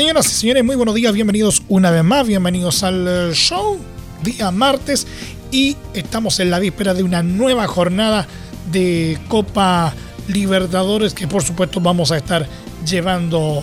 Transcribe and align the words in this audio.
Señoras 0.00 0.32
y 0.32 0.34
señores, 0.34 0.64
muy 0.64 0.76
buenos 0.76 0.94
días, 0.94 1.12
bienvenidos 1.12 1.62
una 1.68 1.90
vez 1.90 2.02
más, 2.02 2.26
bienvenidos 2.26 2.82
al 2.84 3.06
eh, 3.06 3.34
show, 3.34 3.78
día 4.22 4.50
martes, 4.50 5.06
y 5.52 5.76
estamos 5.92 6.40
en 6.40 6.50
la 6.50 6.58
víspera 6.58 6.94
de 6.94 7.02
una 7.02 7.22
nueva 7.22 7.66
jornada 7.66 8.26
de 8.72 9.18
Copa 9.28 9.92
Libertadores 10.26 11.12
que 11.12 11.28
por 11.28 11.42
supuesto 11.42 11.82
vamos 11.82 12.12
a 12.12 12.16
estar 12.16 12.48
llevando 12.86 13.62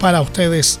para 0.00 0.20
ustedes 0.22 0.80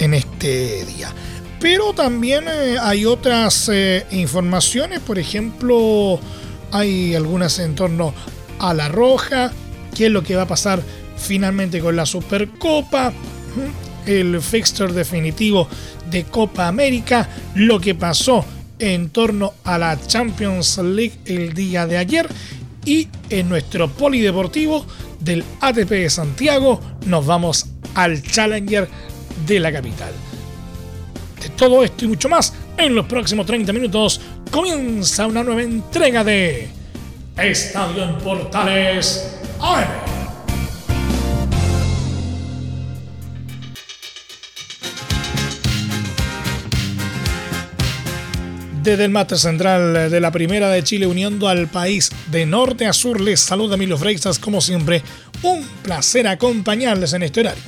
en 0.00 0.14
este 0.14 0.84
día. 0.84 1.12
Pero 1.60 1.92
también 1.92 2.46
eh, 2.48 2.78
hay 2.80 3.04
otras 3.04 3.70
eh, 3.72 4.04
informaciones, 4.10 4.98
por 4.98 5.20
ejemplo, 5.20 6.18
hay 6.72 7.14
algunas 7.14 7.60
en 7.60 7.76
torno 7.76 8.12
a 8.58 8.74
la 8.74 8.88
roja, 8.88 9.52
qué 9.94 10.06
es 10.06 10.10
lo 10.10 10.24
que 10.24 10.34
va 10.34 10.42
a 10.42 10.48
pasar 10.48 10.82
finalmente 11.16 11.78
con 11.78 11.94
la 11.94 12.04
Supercopa 12.04 13.12
el 14.06 14.40
fixture 14.40 14.92
definitivo 14.92 15.68
de 16.10 16.24
Copa 16.24 16.68
América, 16.68 17.28
lo 17.54 17.80
que 17.80 17.94
pasó 17.94 18.44
en 18.78 19.10
torno 19.10 19.54
a 19.64 19.78
la 19.78 20.00
Champions 20.06 20.78
League 20.78 21.18
el 21.24 21.54
día 21.54 21.86
de 21.86 21.98
ayer 21.98 22.28
y 22.84 23.08
en 23.30 23.48
nuestro 23.48 23.88
polideportivo 23.88 24.84
del 25.20 25.44
ATP 25.60 25.90
de 25.90 26.10
Santiago 26.10 26.80
nos 27.06 27.24
vamos 27.24 27.66
al 27.94 28.22
Challenger 28.22 28.88
de 29.46 29.60
la 29.60 29.72
capital. 29.72 30.12
De 31.40 31.48
todo 31.50 31.84
esto 31.84 32.04
y 32.04 32.08
mucho 32.08 32.28
más, 32.28 32.52
en 32.76 32.94
los 32.94 33.06
próximos 33.06 33.46
30 33.46 33.72
minutos 33.72 34.20
comienza 34.50 35.26
una 35.26 35.42
nueva 35.42 35.62
entrega 35.62 36.24
de 36.24 36.68
Estadio 37.36 38.04
en 38.04 38.18
Portales 38.18 39.38
AM. 39.60 40.01
Desde 48.82 49.04
el 49.04 49.12
máster 49.12 49.38
central 49.38 50.10
de 50.10 50.20
la 50.20 50.32
Primera 50.32 50.68
de 50.68 50.82
Chile, 50.82 51.06
uniendo 51.06 51.46
al 51.46 51.68
país 51.68 52.10
de 52.32 52.46
norte 52.46 52.84
a 52.84 52.92
sur, 52.92 53.20
les 53.20 53.38
saluda 53.38 53.76
Emilio 53.76 53.96
Freixas. 53.96 54.40
Como 54.40 54.60
siempre, 54.60 55.02
un 55.42 55.64
placer 55.84 56.26
acompañarles 56.26 57.12
en 57.12 57.22
este 57.22 57.40
horario. 57.40 57.62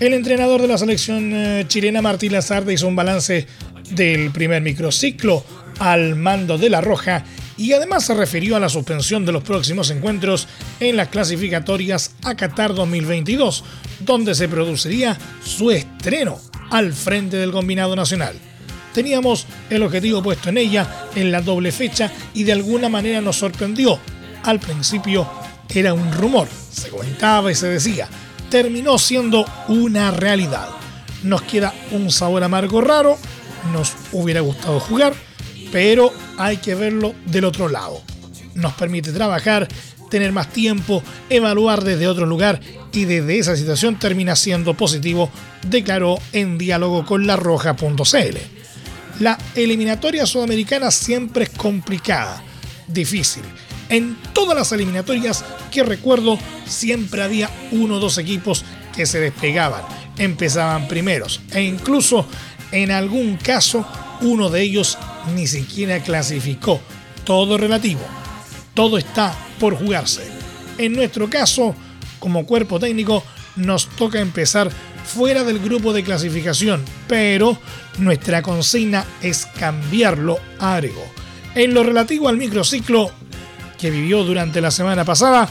El 0.00 0.14
entrenador 0.14 0.62
de 0.62 0.68
la 0.68 0.78
selección 0.78 1.32
eh, 1.34 1.64
chilena, 1.68 2.00
Martín 2.00 2.32
Lazarde, 2.32 2.72
hizo 2.72 2.88
un 2.88 2.96
balance 2.96 3.46
del 3.90 4.30
primer 4.30 4.62
microciclo 4.62 5.44
al 5.78 6.14
mando 6.14 6.56
de 6.56 6.70
la 6.70 6.80
Roja 6.80 7.24
y 7.58 7.74
además 7.74 8.06
se 8.06 8.14
refirió 8.14 8.56
a 8.56 8.60
la 8.60 8.70
suspensión 8.70 9.26
de 9.26 9.32
los 9.32 9.42
próximos 9.42 9.90
encuentros 9.90 10.48
en 10.80 10.96
las 10.96 11.08
clasificatorias 11.08 12.12
a 12.24 12.34
Qatar 12.34 12.74
2022, 12.74 13.62
donde 14.00 14.34
se 14.34 14.48
produciría 14.48 15.18
su 15.44 15.70
estreno 15.70 16.40
al 16.70 16.94
frente 16.94 17.36
del 17.36 17.52
combinado 17.52 17.94
nacional. 17.94 18.47
Teníamos 18.98 19.46
el 19.70 19.84
objetivo 19.84 20.20
puesto 20.24 20.48
en 20.48 20.58
ella 20.58 21.06
en 21.14 21.30
la 21.30 21.40
doble 21.40 21.70
fecha 21.70 22.10
y 22.34 22.42
de 22.42 22.50
alguna 22.50 22.88
manera 22.88 23.20
nos 23.20 23.36
sorprendió. 23.36 23.96
Al 24.42 24.58
principio 24.58 25.24
era 25.72 25.94
un 25.94 26.12
rumor, 26.12 26.48
se 26.72 26.88
comentaba 26.88 27.52
y 27.52 27.54
se 27.54 27.68
decía. 27.68 28.08
Terminó 28.50 28.98
siendo 28.98 29.46
una 29.68 30.10
realidad. 30.10 30.70
Nos 31.22 31.42
queda 31.42 31.72
un 31.92 32.10
sabor 32.10 32.42
amargo 32.42 32.80
raro, 32.80 33.16
nos 33.72 33.92
hubiera 34.10 34.40
gustado 34.40 34.80
jugar, 34.80 35.14
pero 35.70 36.12
hay 36.36 36.56
que 36.56 36.74
verlo 36.74 37.14
del 37.24 37.44
otro 37.44 37.68
lado. 37.68 38.02
Nos 38.54 38.72
permite 38.72 39.12
trabajar, 39.12 39.68
tener 40.10 40.32
más 40.32 40.52
tiempo, 40.52 41.04
evaluar 41.30 41.84
desde 41.84 42.08
otro 42.08 42.26
lugar 42.26 42.58
y 42.92 43.04
desde 43.04 43.38
esa 43.38 43.54
situación 43.54 43.96
termina 43.96 44.34
siendo 44.34 44.74
positivo, 44.74 45.30
declaró 45.68 46.18
en 46.32 46.58
diálogo 46.58 47.06
con 47.06 47.28
la 47.28 47.36
roja.cl. 47.36 48.58
La 49.20 49.36
eliminatoria 49.56 50.26
sudamericana 50.26 50.90
siempre 50.90 51.44
es 51.44 51.50
complicada, 51.50 52.42
difícil. 52.86 53.42
En 53.88 54.16
todas 54.32 54.56
las 54.56 54.70
eliminatorias 54.70 55.44
que 55.72 55.82
recuerdo 55.82 56.38
siempre 56.66 57.22
había 57.22 57.50
uno 57.72 57.96
o 57.96 58.00
dos 58.00 58.18
equipos 58.18 58.64
que 58.94 59.06
se 59.06 59.18
despegaban, 59.18 59.82
empezaban 60.18 60.86
primeros 60.86 61.40
e 61.52 61.62
incluso 61.62 62.26
en 62.70 62.90
algún 62.90 63.36
caso 63.36 63.86
uno 64.20 64.50
de 64.50 64.62
ellos 64.62 64.98
ni 65.34 65.46
siquiera 65.46 66.00
clasificó. 66.00 66.80
Todo 67.24 67.58
relativo, 67.58 68.00
todo 68.74 68.98
está 68.98 69.34
por 69.58 69.76
jugarse. 69.76 70.22
En 70.78 70.92
nuestro 70.92 71.28
caso, 71.28 71.74
como 72.20 72.46
cuerpo 72.46 72.78
técnico, 72.78 73.24
nos 73.56 73.88
toca 73.88 74.20
empezar 74.20 74.70
fuera 75.08 75.42
del 75.42 75.58
grupo 75.58 75.92
de 75.92 76.04
clasificación, 76.04 76.84
pero 77.08 77.58
nuestra 77.98 78.42
consigna 78.42 79.04
es 79.22 79.46
cambiarlo, 79.58 80.38
agregó. 80.58 81.04
En 81.54 81.72
lo 81.72 81.82
relativo 81.82 82.28
al 82.28 82.36
microciclo 82.36 83.10
que 83.78 83.90
vivió 83.90 84.22
durante 84.22 84.60
la 84.60 84.70
semana 84.70 85.04
pasada, 85.04 85.48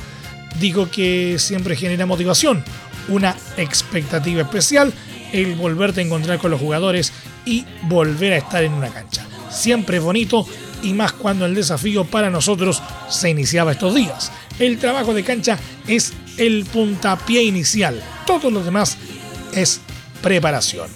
digo 0.60 0.90
que 0.92 1.38
siempre 1.40 1.76
genera 1.76 2.06
motivación, 2.06 2.64
una 3.10 3.36
expectativa 3.58 4.44
especial, 4.44 4.94
el 5.34 5.56
volverte 5.56 6.02
a 6.02 6.04
encontrar 6.04 6.38
con 6.38 6.52
los 6.52 6.62
jugadores 6.62 7.12
y 7.44 7.66
volver 7.84 8.34
a 8.34 8.38
estar 8.38 8.64
en 8.64 8.74
una 8.74 8.90
cancha. 8.90 9.26
Siempre 9.50 9.98
es 9.98 10.04
bonito 10.04 10.46
y 10.84 10.94
más 10.94 11.14
cuando 11.14 11.46
el 11.46 11.56
desafío 11.56 12.06
para 12.06 12.30
nosotros 12.30 12.82
se 13.10 13.30
iniciaba 13.30 13.72
estos 13.72 13.96
días. 13.96 14.32
El 14.60 14.78
trabajo 14.78 15.14
de 15.14 15.24
cancha 15.24 15.58
es 15.88 16.14
el 16.38 16.66
puntapié 16.66 17.44
inicial, 17.44 18.02
todo 18.28 18.52
lo 18.52 18.64
demás 18.64 18.98
es 19.54 19.82
preparación. 20.22 20.88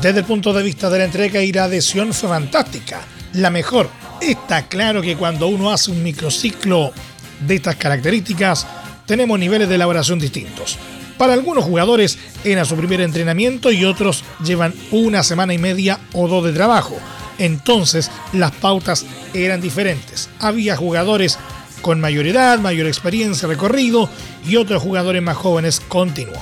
Desde 0.00 0.20
el 0.20 0.24
punto 0.24 0.52
de 0.52 0.62
vista 0.62 0.90
de 0.90 0.98
la 0.98 1.04
entrega 1.04 1.42
y 1.42 1.52
la 1.52 1.64
adhesión 1.64 2.12
fue 2.12 2.28
fantástica, 2.28 3.00
la 3.34 3.50
mejor. 3.50 3.88
Está 4.20 4.68
claro 4.68 5.02
que 5.02 5.16
cuando 5.16 5.48
uno 5.48 5.70
hace 5.70 5.90
un 5.90 6.02
microciclo 6.02 6.92
de 7.40 7.56
estas 7.56 7.76
características, 7.76 8.66
tenemos 9.06 9.38
niveles 9.38 9.68
de 9.68 9.74
elaboración 9.74 10.18
distintos. 10.18 10.78
Para 11.18 11.34
algunos 11.34 11.64
jugadores 11.64 12.18
era 12.42 12.64
su 12.64 12.76
primer 12.76 13.00
entrenamiento 13.00 13.70
y 13.70 13.84
otros 13.84 14.24
llevan 14.44 14.74
una 14.90 15.22
semana 15.22 15.54
y 15.54 15.58
media 15.58 16.00
o 16.12 16.26
dos 16.26 16.44
de 16.44 16.52
trabajo. 16.52 16.96
Entonces 17.38 18.10
las 18.32 18.50
pautas 18.52 19.04
eran 19.32 19.60
diferentes. 19.60 20.28
Había 20.40 20.76
jugadores 20.76 21.38
con 21.82 22.00
mayor 22.00 22.26
edad, 22.26 22.58
mayor 22.58 22.86
experiencia, 22.86 23.46
recorrido 23.46 24.08
y 24.46 24.56
otros 24.56 24.82
jugadores 24.82 25.22
más 25.22 25.36
jóvenes 25.36 25.80
continuo. 25.80 26.36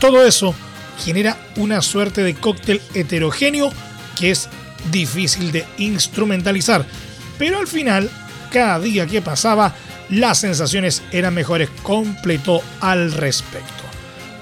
Todo 0.00 0.26
eso 0.26 0.54
genera 1.00 1.36
una 1.56 1.82
suerte 1.82 2.22
de 2.22 2.34
cóctel 2.34 2.80
heterogéneo 2.94 3.72
que 4.18 4.30
es 4.30 4.48
difícil 4.90 5.52
de 5.52 5.64
instrumentalizar. 5.78 6.84
Pero 7.38 7.58
al 7.58 7.66
final, 7.66 8.10
cada 8.50 8.78
día 8.78 9.06
que 9.06 9.22
pasaba, 9.22 9.74
las 10.10 10.38
sensaciones 10.38 11.02
eran 11.12 11.34
mejores, 11.34 11.70
completo 11.82 12.62
al 12.80 13.12
respecto. 13.12 13.84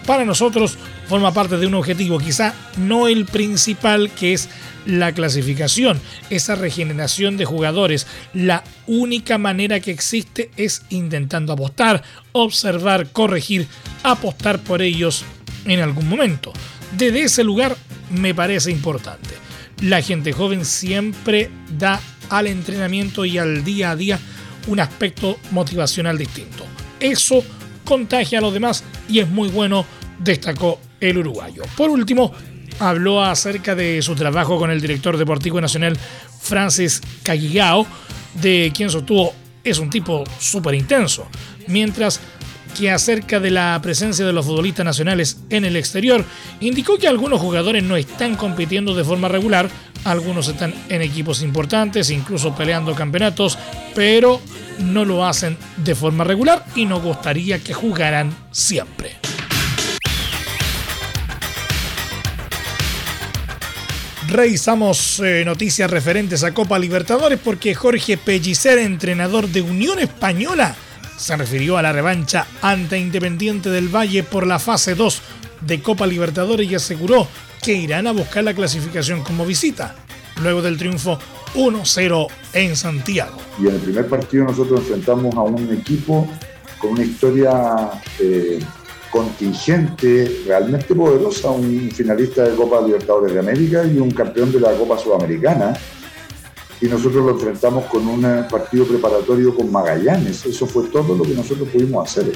Para 0.06 0.24
nosotros 0.24 0.78
forma 1.08 1.32
parte 1.32 1.58
de 1.58 1.66
un 1.66 1.75
objetivo, 1.75 2.19
quizá 2.19 2.55
no 2.76 3.08
el 3.08 3.25
principal, 3.25 4.11
que 4.11 4.32
es 4.32 4.49
la 4.87 5.12
clasificación, 5.12 6.00
esa 6.31 6.54
regeneración 6.54 7.37
de 7.37 7.44
jugadores. 7.44 8.06
La 8.32 8.64
única 8.87 9.37
manera 9.38 9.81
que 9.81 9.90
existe 9.90 10.50
es 10.56 10.82
intentando 10.88 11.52
apostar, 11.52 12.02
observar, 12.32 13.08
corregir, 13.11 13.69
apostar 14.02 14.58
por 14.61 14.82
ellos 14.82 15.25
en 15.69 15.81
algún 15.81 16.09
momento. 16.09 16.53
Desde 16.97 17.23
ese 17.23 17.44
lugar 17.44 17.76
me 18.11 18.35
parece 18.35 18.70
importante. 18.70 19.31
La 19.82 20.03
gente 20.03 20.32
joven 20.32 20.65
siempre 20.65 21.50
da 21.79 22.00
al 22.31 22.47
entrenamiento 22.47 23.25
y 23.25 23.38
al 23.38 23.65
día 23.65 23.91
a 23.91 23.97
día 23.97 24.19
un 24.67 24.81
aspecto 24.81 25.38
motivacional 25.50 26.19
distinto. 26.19 26.65
Eso 27.00 27.44
contagia 27.85 28.38
a 28.38 28.43
los 28.43 28.53
demás 28.53 28.85
y 29.09 29.20
es 29.20 29.29
muy 29.29 29.49
bueno, 29.49 29.87
destacó 30.19 30.81
el 31.00 31.19
uruguayo. 31.19 31.62
Por 31.76 31.91
último, 31.91 32.32
habló 32.81 33.23
acerca 33.23 33.75
de 33.75 34.03
su 34.03 34.14
trabajo 34.14 34.59
con 34.59 34.71
el 34.71 34.81
director 34.81 35.17
deportivo 35.17 35.61
nacional 35.61 35.97
Francis 36.41 37.00
Cagigao, 37.23 37.87
de 38.35 38.73
quien 38.75 38.91
sostuvo 38.91 39.35
es 39.64 39.79
un 39.79 39.91
tipo 39.91 40.25
súper 40.38 40.75
intenso, 40.75 41.29
mientras 41.67 42.21
que 42.76 42.91
acerca 42.91 43.41
de 43.41 43.50
la 43.50 43.79
presencia 43.82 44.25
de 44.25 44.32
los 44.32 44.47
futbolistas 44.47 44.85
nacionales 44.85 45.38
en 45.50 45.65
el 45.65 45.76
exterior, 45.76 46.25
indicó 46.61 46.99
que 46.99 47.09
algunos 47.09 47.41
jugadores 47.41 47.82
no 47.82 47.97
están 47.97 48.37
compitiendo 48.37 48.94
de 48.94 49.05
forma 49.05 49.29
regular, 49.29 49.69
algunos 50.05 50.49
están 50.49 50.75
en 50.88 51.03
equipos 51.03 51.43
importantes, 51.43 52.11
incluso 52.11 52.55
peleando 52.55 52.94
campeonatos, 52.94 53.59
pero 53.94 54.41
no 54.79 55.05
lo 55.05 55.26
hacen 55.26 55.56
de 55.76 55.94
forma 55.94 56.25
regular 56.25 56.65
y 56.75 56.87
nos 56.87 57.03
gustaría 57.03 57.59
que 57.59 57.75
jugaran 57.75 58.35
siempre. 58.50 59.17
Revisamos 64.29 65.21
eh, 65.21 65.43
noticias 65.47 65.91
referentes 65.91 66.44
a 66.44 66.53
Copa 66.53 66.79
Libertadores 66.79 67.38
porque 67.43 67.75
Jorge 67.75 68.19
Pellicer, 68.19 68.79
entrenador 68.79 69.49
de 69.49 69.62
Unión 69.62 69.99
Española, 69.99 70.76
se 71.19 71.37
refirió 71.37 71.76
a 71.76 71.82
la 71.82 71.93
revancha 71.93 72.47
ante 72.62 72.99
Independiente 72.99 73.69
del 73.70 73.94
Valle 73.94 74.23
por 74.23 74.47
la 74.47 74.59
fase 74.59 74.94
2 74.94 75.20
de 75.61 75.82
Copa 75.82 76.06
Libertadores 76.06 76.70
y 76.70 76.75
aseguró 76.75 77.26
que 77.62 77.73
irán 77.73 78.06
a 78.06 78.12
buscar 78.12 78.44
la 78.44 78.55
clasificación 78.55 79.25
como 79.25 79.44
visita, 79.44 79.97
luego 80.41 80.62
del 80.62 80.79
triunfo 80.79 81.19
1-0 81.55 82.29
en 82.53 82.76
Santiago. 82.76 83.37
Y 83.61 83.67
en 83.67 83.75
el 83.75 83.81
primer 83.81 84.06
partido 84.06 84.44
nosotros 84.44 84.81
enfrentamos 84.81 85.35
a 85.35 85.43
un 85.43 85.73
equipo 85.73 86.29
con 86.79 86.93
una 86.93 87.05
historia 87.05 87.91
eh, 88.21 88.61
contingente 89.11 90.43
realmente 90.47 90.94
poderosa, 90.94 91.50
un 91.50 91.91
finalista 91.91 92.44
de 92.44 92.55
Copa 92.55 92.81
Libertadores 92.81 93.35
de 93.35 93.41
América 93.41 93.85
y 93.85 93.99
un 93.99 94.12
campeón 94.12 94.53
de 94.53 94.61
la 94.61 94.73
Copa 94.73 94.97
Sudamericana. 94.97 95.75
Y 96.80 96.86
nosotros 96.86 97.25
lo 97.25 97.30
enfrentamos 97.30 97.86
con 97.86 98.06
un 98.06 98.46
partido 98.50 98.86
preparatorio 98.86 99.54
con 99.54 99.70
Magallanes. 99.70 100.46
Eso 100.46 100.66
fue 100.66 100.84
todo 100.88 101.16
lo 101.16 101.25
que 101.25 101.34
nosotros 101.34 101.69
pudimos 101.69 102.08
hacer 102.08 102.32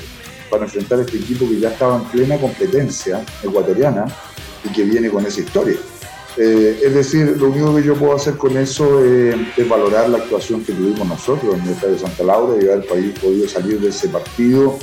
para 0.51 0.65
enfrentar 0.65 0.99
a 0.99 1.03
este 1.03 1.17
equipo 1.17 1.49
que 1.49 1.61
ya 1.61 1.71
estaba 1.71 1.97
en 1.97 2.05
plena 2.05 2.37
competencia 2.39 3.25
ecuatoriana 3.43 4.07
y 4.65 4.73
que 4.73 4.83
viene 4.83 5.09
con 5.11 5.25
esa 5.25 5.41
historia. 5.41 5.77
Eh, 6.37 6.81
es 6.83 6.95
decir, 6.95 7.37
lo 7.39 7.49
único 7.49 7.75
que 7.77 7.83
yo 7.83 7.95
puedo 7.95 8.15
hacer 8.15 8.37
con 8.37 8.57
eso 8.57 9.05
es 9.05 9.69
valorar 9.69 10.09
la 10.09 10.19
actuación 10.19 10.65
que 10.65 10.73
tuvimos 10.73 11.07
nosotros 11.07 11.55
en 11.55 11.63
el 11.63 11.71
Estadio 11.71 11.99
Santa 11.99 12.25
Laura 12.25 12.63
y 12.63 12.69
haber 12.69 12.87
podido 12.87 13.49
salir 13.49 13.81
de 13.81 13.89
ese 13.89 14.09
partido 14.09 14.79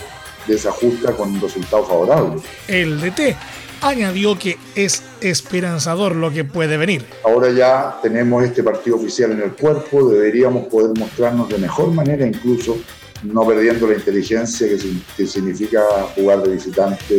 desajusta 0.48 1.14
con 1.14 1.30
un 1.32 1.42
resultado 1.42 1.86
favorable. 1.86 2.42
El 2.68 3.00
DT 3.00 3.36
añadió 3.82 4.38
que 4.38 4.58
es 4.76 5.04
esperanzador 5.22 6.16
lo 6.16 6.32
que 6.32 6.44
puede 6.44 6.78
venir. 6.78 7.06
Ahora 7.24 7.52
ya 7.52 8.00
tenemos 8.02 8.44
este 8.44 8.64
partido 8.64 8.98
oficial 8.98 9.32
en 9.32 9.42
el 9.42 9.52
cuerpo, 9.54 10.10
deberíamos 10.10 10.68
poder 10.68 10.98
mostrarnos 10.98 11.50
de 11.50 11.58
mejor 11.58 11.92
manera 11.92 12.26
incluso, 12.26 12.78
no 13.24 13.46
perdiendo 13.46 13.88
la 13.88 13.96
inteligencia 13.96 14.68
que, 15.16 15.28
significa 15.28 15.82
jugar 16.16 16.44
de 16.44 16.54
visitante 16.54 17.16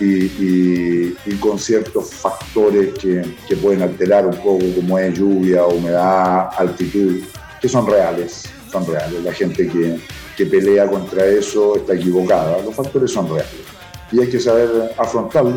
y, 0.00 1.10
con 1.40 1.58
ciertos 1.58 2.14
factores 2.14 2.98
que, 2.98 3.22
que 3.46 3.56
pueden 3.56 3.82
alterar 3.82 4.26
un 4.26 4.36
poco, 4.36 4.64
como 4.74 4.98
es 4.98 5.18
lluvia, 5.18 5.64
humedad, 5.64 6.48
altitud, 6.56 7.20
que 7.60 7.68
son 7.68 7.86
reales, 7.86 8.44
son 8.72 8.86
reales. 8.86 9.22
La 9.22 9.32
gente 9.32 9.68
que, 9.68 10.00
que 10.36 10.46
pelea 10.46 10.86
contra 10.86 11.26
eso 11.26 11.76
está 11.76 11.94
equivocada. 11.94 12.62
Los 12.62 12.74
factores 12.74 13.10
son 13.10 13.28
reales 13.28 13.79
y 14.12 14.20
hay 14.20 14.28
que 14.28 14.40
saber 14.40 14.94
afrontarlo 14.98 15.56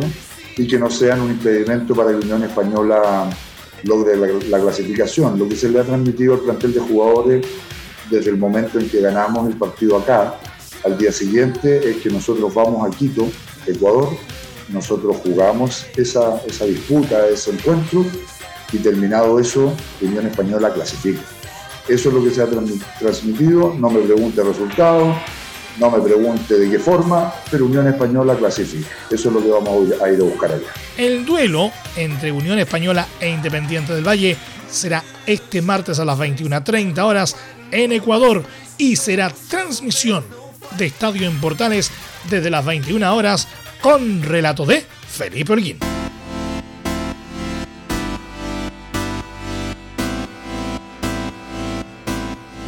y 0.58 0.68
que 0.68 0.78
no 0.78 0.90
sean 0.90 1.22
un 1.22 1.32
impedimento 1.32 1.96
para 1.96 2.10
que 2.10 2.18
la 2.18 2.22
Unión 2.22 2.44
Española 2.44 3.30
logre 3.84 4.16
la, 4.50 4.60
clasificación. 4.60 5.38
Lo 5.38 5.48
que 5.48 5.56
se 5.56 5.70
le 5.70 5.80
ha 5.80 5.84
transmitido 5.84 6.36
al 6.36 6.42
plantel 6.42 6.74
de 6.74 6.80
jugadores 6.80 7.46
desde 8.10 8.30
el 8.30 8.38
momento 8.38 8.80
en 8.80 8.90
que 8.90 9.02
ganamos 9.02 9.50
el 9.50 9.58
partido 9.58 9.98
acá 9.98 10.36
al 10.84 10.98
día 10.98 11.12
siguiente 11.12 11.90
es 11.90 11.98
que 11.98 12.10
nosotros 12.10 12.54
vamos 12.54 12.86
a 12.86 12.96
Quito, 12.96 13.28
Ecuador, 13.66 14.10
nosotros 14.70 15.18
jugamos 15.24 15.86
esa, 15.96 16.42
esa 16.46 16.66
disputa, 16.66 17.28
ese 17.28 17.52
encuentro 17.52 18.06
y 18.72 18.78
terminado 18.78 19.40
eso, 19.40 19.74
Unión 20.02 20.28
Española 20.28 20.74
clasifica. 20.74 21.22
Eso 21.88 22.10
es 22.10 22.16
lo 22.16 22.24
que 22.24 22.32
se 22.32 22.42
ha 22.42 22.48
transmitido, 23.00 23.74
no 23.78 23.90
me 23.90 24.02
pregunte 24.02 24.42
el 24.42 24.48
resultado, 24.48 25.16
no 25.80 25.90
me 25.90 26.00
pregunte 26.02 26.58
de 26.58 26.70
qué 26.70 26.80
forma, 26.80 27.34
pero 27.50 27.66
Unión 27.66 27.88
Española 27.88 28.36
clasifica. 28.36 28.88
Eso 29.10 29.30
es 29.30 29.36
lo 29.36 29.42
que 29.42 29.50
vamos 29.50 29.92
a 30.02 30.10
ir 30.10 30.20
a 30.20 30.24
buscar 30.24 30.52
allá. 30.52 30.68
El 30.98 31.26
duelo 31.26 31.72
entre 31.96 32.32
Unión 32.32 32.60
Española 32.60 33.08
e 33.20 33.30
Independiente 33.30 33.94
del 33.94 34.08
Valle 34.08 34.38
será 34.70 35.04
este 35.26 35.62
martes 35.62 36.00
a 36.00 36.06
las 36.06 36.18
21.30 36.20 37.00
horas 37.04 37.36
en 37.72 37.92
Ecuador 37.92 38.44
y 38.78 38.96
será 38.96 39.32
transmisión 39.50 40.24
de 40.78 40.86
Estadio 40.86 41.28
en 41.28 41.40
Portales 41.40 41.92
desde 42.30 42.50
las 42.50 42.66
21 42.66 43.16
horas 43.16 43.48
con 43.82 44.24
relato 44.24 44.66
de 44.66 44.86
Felipe 45.08 45.54
Holguín. 45.54 46.03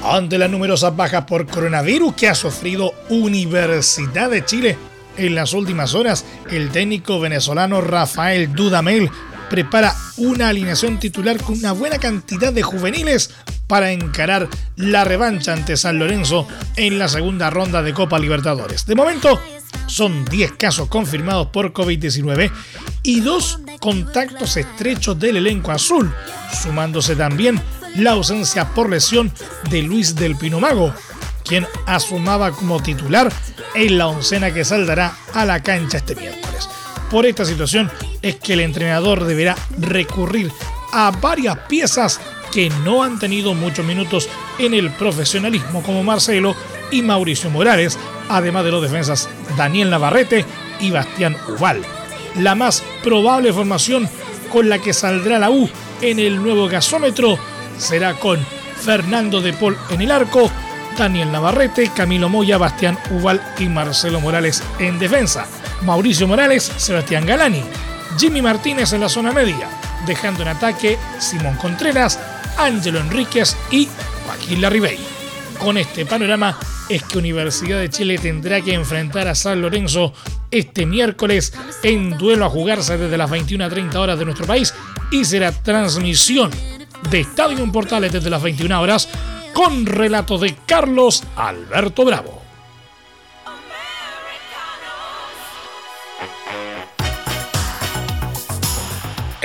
Ante 0.08 0.38
las 0.38 0.52
numerosas 0.52 0.96
bajas 0.96 1.26
por 1.26 1.48
coronavirus 1.48 2.14
que 2.14 2.30
ha 2.30 2.36
sufrido 2.36 2.94
Universidad 3.10 4.30
de 4.30 4.46
Chile 4.46 4.78
en 5.18 5.34
las 5.34 5.54
últimas 5.54 5.96
horas, 5.96 6.26
el 6.52 6.70
técnico 6.70 7.20
venezolano 7.20 7.82
Rafael 7.82 8.54
Dudamel 8.54 9.10
prepara 9.50 9.96
una 10.18 10.50
alineación 10.50 11.00
titular 11.00 11.42
con 11.42 11.58
una 11.58 11.72
buena 11.72 11.98
cantidad 11.98 12.54
de 12.54 12.62
juveniles 12.62 13.32
para 13.66 13.92
encarar 13.92 14.48
la 14.76 15.06
revancha 15.06 15.54
ante 15.54 15.76
San 15.76 15.98
Lorenzo 15.98 16.48
en 16.76 17.00
la 17.00 17.08
segunda 17.08 17.50
ronda 17.50 17.82
de 17.82 17.94
Copa 17.94 18.20
Libertadores. 18.20 18.86
De 18.86 18.94
momento, 18.94 19.42
son 19.88 20.24
10 20.26 20.52
casos 20.54 20.88
confirmados 20.88 21.48
por 21.48 21.74
COVID-19 21.74 22.52
y 23.02 23.22
dos 23.22 23.60
contactos 23.80 24.56
estrechos 24.58 25.20
del 25.20 25.38
elenco 25.38 25.72
azul, 25.72 26.14
sumándose 26.62 27.16
también 27.16 27.60
la 27.98 28.12
ausencia 28.12 28.70
por 28.74 28.90
lesión 28.90 29.32
de 29.70 29.82
Luis 29.82 30.16
del 30.16 30.36
Pino 30.36 30.60
Mago, 30.60 30.94
quien 31.44 31.68
asumaba 31.86 32.52
como 32.52 32.82
titular 32.82 33.32
en 33.74 33.98
la 33.98 34.08
oncena 34.08 34.54
que 34.54 34.66
saldrá 34.66 35.16
a 35.34 35.46
la 35.46 35.62
cancha 35.62 35.98
este 35.98 36.16
miércoles. 36.16 36.70
Por 37.10 37.26
esta 37.26 37.46
situación 37.46 37.92
es 38.22 38.36
que 38.36 38.54
el 38.54 38.62
entrenador 38.62 39.26
deberá 39.26 39.56
recurrir 39.78 40.52
a 40.92 41.12
varias 41.12 41.58
piezas 41.68 42.20
que 42.52 42.70
no 42.84 43.04
han 43.04 43.20
tenido 43.20 43.54
muchos 43.54 43.86
minutos 43.86 44.30
en 44.58 44.74
el 44.74 44.92
profesionalismo 44.92 45.84
como 45.84 46.04
Marcelo 46.04 46.56
y 46.92 47.02
Mauricio 47.02 47.50
Morales, 47.50 48.00
además 48.30 48.64
de 48.64 48.72
los 48.72 48.82
defensas 48.82 49.30
Daniel 49.58 49.90
Navarrete 49.90 50.46
y 50.80 50.92
Bastián 50.92 51.36
Ubal. 51.50 51.82
La 52.40 52.56
más 52.56 52.84
probable 53.04 53.54
formación 53.54 54.10
con 54.52 54.70
la 54.70 54.80
que 54.80 54.94
saldrá 54.94 55.38
la 55.38 55.50
U 55.50 55.70
en 56.02 56.20
el 56.20 56.42
nuevo 56.42 56.68
gasómetro 56.68 57.38
será 57.78 58.14
con 58.14 58.40
Fernando 58.82 59.42
de 59.42 59.54
Paul 59.54 59.78
en 59.90 60.02
el 60.02 60.12
arco, 60.12 60.52
Daniel 60.98 61.32
Navarrete, 61.32 61.92
Camilo 61.96 62.30
Moya, 62.30 62.58
Bastián 62.58 62.98
Ubal 63.12 63.42
y 63.60 63.68
Marcelo 63.68 64.22
Morales 64.22 64.64
en 64.80 65.00
defensa. 65.00 65.48
Mauricio 65.82 66.28
Morales, 66.28 66.72
Sebastián 66.78 67.26
Galani, 67.26 67.64
Jimmy 68.18 68.42
Martínez 68.42 68.94
en 68.94 69.02
la 69.02 69.10
zona 69.10 69.32
media, 69.32 69.68
dejando 70.06 70.42
en 70.44 70.50
ataque 70.50 70.98
Simón 71.20 71.56
Contreras, 71.58 72.20
Ángelo 72.58 73.00
Enríquez 73.00 73.58
y 73.72 73.88
Joaquín 74.26 74.62
Larribey. 74.62 74.98
Con 75.60 75.78
este 75.78 76.06
panorama 76.06 76.58
es 76.90 77.04
que 77.04 77.18
Universidad 77.18 77.80
de 77.80 77.90
Chile 77.90 78.18
tendrá 78.18 78.62
que 78.62 78.74
enfrentar 78.74 79.28
a 79.28 79.36
San 79.36 79.62
Lorenzo 79.62 80.14
este 80.52 80.86
miércoles 80.86 81.54
en 81.84 82.18
duelo 82.18 82.46
a 82.46 82.50
jugarse 82.50 82.98
desde 82.98 83.18
las 83.18 83.30
21 83.30 83.66
a 83.66 83.70
30 83.70 84.00
horas 84.00 84.20
de 84.20 84.26
nuestro 84.26 84.46
país 84.46 84.74
y 85.12 85.26
será 85.26 85.52
transmisión 85.52 86.52
de 87.10 87.22
Estadio 87.22 87.60
en 87.60 87.72
Portales 87.72 88.12
desde 88.12 88.30
las 88.30 88.42
21 88.42 88.82
horas 88.82 89.10
con 89.54 89.86
relato 89.86 90.38
de 90.38 90.56
Carlos 90.66 91.24
Alberto 91.36 92.06
Bravo. 92.06 92.46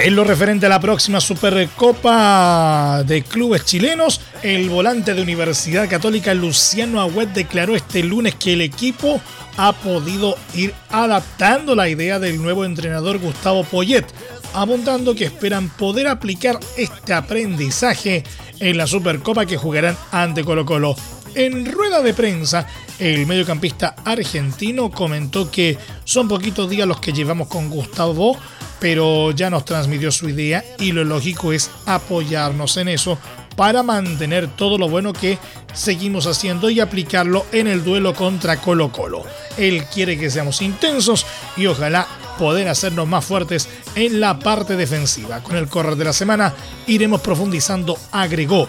En 0.03 0.17
lo 0.17 0.25
referente 0.25 0.65
a 0.65 0.71
la 0.71 0.81
próxima 0.81 1.21
Supercopa 1.21 3.03
de 3.05 3.23
Clubes 3.23 3.67
Chilenos, 3.67 4.23
el 4.43 4.71
volante 4.71 5.13
de 5.13 5.21
Universidad 5.21 5.91
Católica 5.91 6.33
Luciano 6.33 7.03
Agüet 7.03 7.29
declaró 7.35 7.77
este 7.77 8.03
lunes 8.03 8.35
que 8.35 8.55
el 8.55 8.63
equipo 8.63 9.21
ha 9.59 9.75
podido 9.75 10.37
ir 10.55 10.73
adaptando 10.89 11.75
la 11.75 11.91
idea 11.91 12.19
del 12.19 12.41
nuevo 12.41 12.65
entrenador 12.65 13.19
Gustavo 13.19 13.63
Poyet, 13.63 14.07
apuntando 14.55 15.15
que 15.15 15.25
esperan 15.25 15.69
poder 15.71 16.09
aplicar 16.09 16.59
este 16.77 17.13
aprendizaje 17.13 18.25
en 18.59 18.77
la 18.77 18.87
Supercopa 18.87 19.47
que 19.47 19.57
jugarán 19.57 19.97
ante 20.13 20.45
Colo 20.45 20.65
Colo. 20.65 20.97
En 21.35 21.71
rueda 21.71 22.03
de 22.03 22.13
prensa, 22.13 22.67
el 22.99 23.27
mediocampista 23.27 23.95
argentino 24.05 24.91
comentó 24.91 25.51
que 25.51 25.79
son 26.05 26.27
poquitos 26.27 26.69
días 26.69 26.89
los 26.89 27.01
que 27.01 27.13
llevamos 27.13 27.49
con 27.49 27.71
Gustavo, 27.71 28.37
pero 28.81 29.31
ya 29.31 29.49
nos 29.49 29.65
transmitió 29.65 30.11
su 30.11 30.29
idea 30.29 30.65
y 30.79 30.93
lo 30.93 31.05
lógico 31.05 31.53
es 31.53 31.71
apoyarnos 31.87 32.77
en 32.79 32.89
eso 32.89 33.19
para 33.57 33.83
mantener 33.83 34.49
todo 34.49 34.79
lo 34.79 34.89
bueno 34.89 35.13
que 35.13 35.39
seguimos 35.73 36.27
haciendo 36.27 36.71
y 36.71 36.81
aplicarlo 36.81 37.47
en 37.53 37.67
el 37.69 37.85
duelo 37.85 38.15
contra 38.15 38.61
Colo 38.61 38.91
Colo. 38.91 39.23
Él 39.57 39.85
quiere 39.85 40.19
que 40.19 40.31
seamos 40.31 40.63
intensos 40.63 41.27
y 41.57 41.67
ojalá 41.67 42.09
poder 42.41 42.71
hacernos 42.71 43.07
más 43.07 43.23
fuertes 43.23 43.69
en 43.95 44.19
la 44.19 44.39
parte 44.39 44.75
defensiva. 44.75 45.43
Con 45.43 45.57
el 45.57 45.69
correr 45.69 45.97
de 45.97 46.07
la 46.07 46.15
semana 46.15 46.55
iremos 46.87 47.21
profundizando, 47.21 47.99
agregó. 48.13 48.67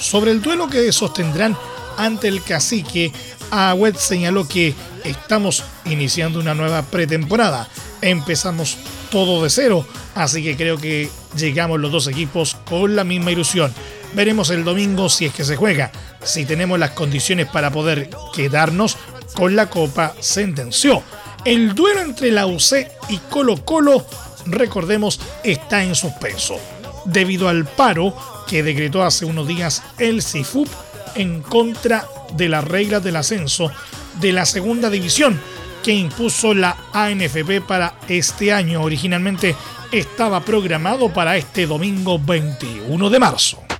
Sobre 0.00 0.32
el 0.32 0.42
duelo 0.42 0.68
que 0.68 0.90
sostendrán 0.90 1.56
ante 1.96 2.26
el 2.26 2.42
cacique, 2.42 3.12
Agüed 3.52 3.94
señaló 3.94 4.48
que 4.48 4.74
estamos 5.04 5.62
iniciando 5.84 6.40
una 6.40 6.52
nueva 6.52 6.82
pretemporada. 6.82 7.68
Empezamos 8.00 8.76
todo 9.12 9.44
de 9.44 9.50
cero, 9.50 9.86
así 10.16 10.42
que 10.42 10.56
creo 10.56 10.78
que 10.78 11.08
llegamos 11.36 11.78
los 11.78 11.92
dos 11.92 12.08
equipos 12.08 12.56
con 12.68 12.96
la 12.96 13.04
misma 13.04 13.30
ilusión. 13.30 13.72
Veremos 14.14 14.50
el 14.50 14.64
domingo 14.64 15.08
si 15.08 15.26
es 15.26 15.32
que 15.32 15.44
se 15.44 15.54
juega, 15.54 15.92
si 16.24 16.44
tenemos 16.44 16.76
las 16.76 16.90
condiciones 16.90 17.46
para 17.46 17.70
poder 17.70 18.10
quedarnos 18.34 18.96
con 19.36 19.54
la 19.54 19.70
Copa, 19.70 20.12
sentenció. 20.18 21.04
El 21.44 21.74
duelo 21.74 22.02
entre 22.02 22.30
la 22.30 22.46
UC 22.46 22.86
y 23.08 23.18
Colo 23.28 23.64
Colo, 23.64 24.06
recordemos, 24.46 25.18
está 25.42 25.82
en 25.82 25.96
suspenso, 25.96 26.56
debido 27.04 27.48
al 27.48 27.64
paro 27.64 28.14
que 28.46 28.62
decretó 28.62 29.02
hace 29.02 29.24
unos 29.24 29.48
días 29.48 29.82
el 29.98 30.22
CIFUP 30.22 30.68
en 31.16 31.42
contra 31.42 32.06
de 32.36 32.48
las 32.48 32.64
reglas 32.64 33.02
del 33.02 33.16
ascenso 33.16 33.72
de 34.20 34.32
la 34.32 34.46
segunda 34.46 34.88
división 34.88 35.40
que 35.82 35.92
impuso 35.92 36.54
la 36.54 36.76
ANFP 36.92 37.60
para 37.66 37.94
este 38.08 38.52
año. 38.52 38.80
Originalmente 38.80 39.56
estaba 39.90 40.40
programado 40.44 41.12
para 41.12 41.36
este 41.36 41.66
domingo 41.66 42.20
21 42.20 43.10
de 43.10 43.18
marzo. 43.18 43.71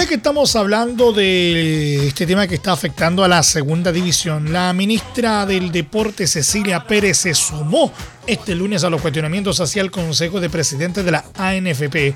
Ya 0.00 0.06
que 0.06 0.14
estamos 0.14 0.56
hablando 0.56 1.12
de 1.12 2.06
este 2.06 2.26
tema 2.26 2.46
que 2.46 2.54
está 2.54 2.72
afectando 2.72 3.22
a 3.22 3.28
la 3.28 3.42
segunda 3.42 3.92
división, 3.92 4.50
la 4.50 4.72
ministra 4.72 5.44
del 5.44 5.70
Deporte 5.70 6.26
Cecilia 6.26 6.86
Pérez 6.86 7.18
se 7.18 7.34
sumó 7.34 7.92
este 8.26 8.54
lunes 8.54 8.82
a 8.82 8.88
los 8.88 9.02
cuestionamientos 9.02 9.60
hacia 9.60 9.82
el 9.82 9.90
Consejo 9.90 10.40
de 10.40 10.48
Presidentes 10.48 11.04
de 11.04 11.10
la 11.10 11.24
ANFP 11.36 12.14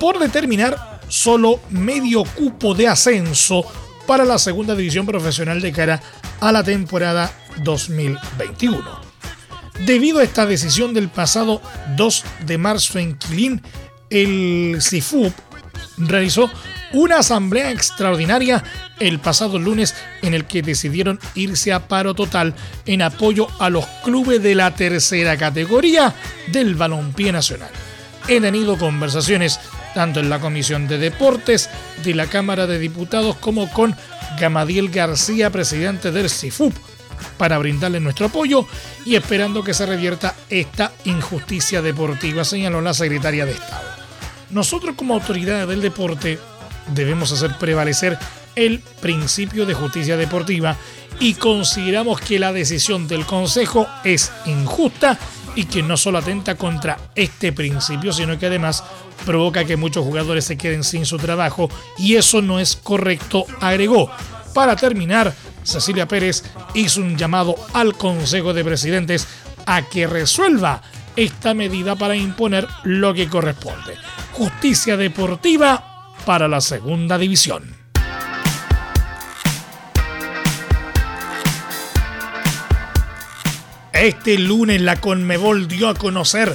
por 0.00 0.18
determinar 0.18 1.00
solo 1.08 1.60
medio 1.68 2.24
cupo 2.24 2.74
de 2.74 2.88
ascenso 2.88 3.62
para 4.06 4.24
la 4.24 4.38
segunda 4.38 4.74
división 4.74 5.04
profesional 5.04 5.60
de 5.60 5.72
cara 5.72 6.00
a 6.40 6.50
la 6.50 6.64
temporada 6.64 7.30
2021. 7.62 8.82
Debido 9.84 10.20
a 10.20 10.24
esta 10.24 10.46
decisión 10.46 10.94
del 10.94 11.10
pasado 11.10 11.60
2 11.94 12.24
de 12.46 12.56
marzo 12.56 12.98
en 12.98 13.18
Quilín, 13.18 13.60
el 14.08 14.78
CIFUP 14.80 15.34
realizó 15.98 16.50
una 16.92 17.18
asamblea 17.18 17.70
extraordinaria 17.70 18.62
el 18.98 19.18
pasado 19.18 19.58
lunes 19.58 19.94
en 20.22 20.34
el 20.34 20.46
que 20.46 20.62
decidieron 20.62 21.20
irse 21.34 21.72
a 21.72 21.86
paro 21.88 22.14
total 22.14 22.54
en 22.86 23.02
apoyo 23.02 23.48
a 23.58 23.70
los 23.70 23.86
clubes 24.04 24.42
de 24.42 24.54
la 24.54 24.74
tercera 24.74 25.36
categoría 25.36 26.14
del 26.48 26.74
balompié 26.74 27.32
nacional. 27.32 27.70
He 28.28 28.40
tenido 28.40 28.76
conversaciones 28.76 29.58
tanto 29.94 30.20
en 30.20 30.30
la 30.30 30.40
Comisión 30.40 30.86
de 30.86 30.98
Deportes 30.98 31.70
de 32.04 32.14
la 32.14 32.26
Cámara 32.26 32.66
de 32.66 32.78
Diputados 32.78 33.36
como 33.36 33.70
con 33.70 33.96
Gamadiel 34.38 34.90
García, 34.90 35.50
presidente 35.50 36.12
del 36.12 36.28
CIFUP, 36.28 36.74
para 37.36 37.58
brindarle 37.58 38.00
nuestro 38.00 38.26
apoyo 38.26 38.66
y 39.04 39.16
esperando 39.16 39.64
que 39.64 39.74
se 39.74 39.86
revierta 39.86 40.34
esta 40.50 40.92
injusticia 41.04 41.82
deportiva, 41.82 42.44
señaló 42.44 42.80
la 42.80 42.94
secretaria 42.94 43.46
de 43.46 43.52
Estado. 43.52 43.88
Nosotros 44.50 44.94
como 44.96 45.14
autoridades 45.14 45.68
del 45.68 45.80
deporte 45.82 46.38
debemos 46.94 47.32
hacer 47.32 47.56
prevalecer 47.58 48.18
el 48.54 48.80
principio 49.00 49.66
de 49.66 49.74
justicia 49.74 50.16
deportiva 50.16 50.76
y 51.20 51.34
consideramos 51.34 52.20
que 52.20 52.38
la 52.38 52.52
decisión 52.52 53.06
del 53.08 53.24
Consejo 53.24 53.86
es 54.04 54.32
injusta 54.46 55.18
y 55.54 55.64
que 55.64 55.82
no 55.82 55.96
solo 55.96 56.18
atenta 56.18 56.56
contra 56.56 56.98
este 57.14 57.52
principio, 57.52 58.12
sino 58.12 58.38
que 58.38 58.46
además 58.46 58.84
provoca 59.24 59.64
que 59.64 59.76
muchos 59.76 60.04
jugadores 60.04 60.44
se 60.44 60.56
queden 60.56 60.84
sin 60.84 61.06
su 61.06 61.18
trabajo 61.18 61.68
y 61.98 62.16
eso 62.16 62.42
no 62.42 62.60
es 62.60 62.76
correcto, 62.76 63.44
agregó. 63.60 64.10
Para 64.54 64.76
terminar, 64.76 65.34
Cecilia 65.62 66.08
Pérez 66.08 66.42
hizo 66.74 67.00
un 67.00 67.16
llamado 67.16 67.54
al 67.74 67.96
Consejo 67.96 68.54
de 68.54 68.64
Presidentes 68.64 69.26
a 69.66 69.82
que 69.82 70.06
resuelva 70.06 70.82
esta 71.14 71.54
medida 71.54 71.96
para 71.96 72.16
imponer 72.16 72.66
lo 72.84 73.12
que 73.12 73.28
corresponde. 73.28 73.94
Justicia 74.32 74.96
deportiva 74.96 75.87
para 76.28 76.46
la 76.46 76.60
segunda 76.60 77.16
división. 77.16 77.62
Este 83.94 84.36
lunes 84.36 84.82
la 84.82 85.00
Conmebol 85.00 85.66
dio 85.68 85.88
a 85.88 85.94
conocer 85.94 86.54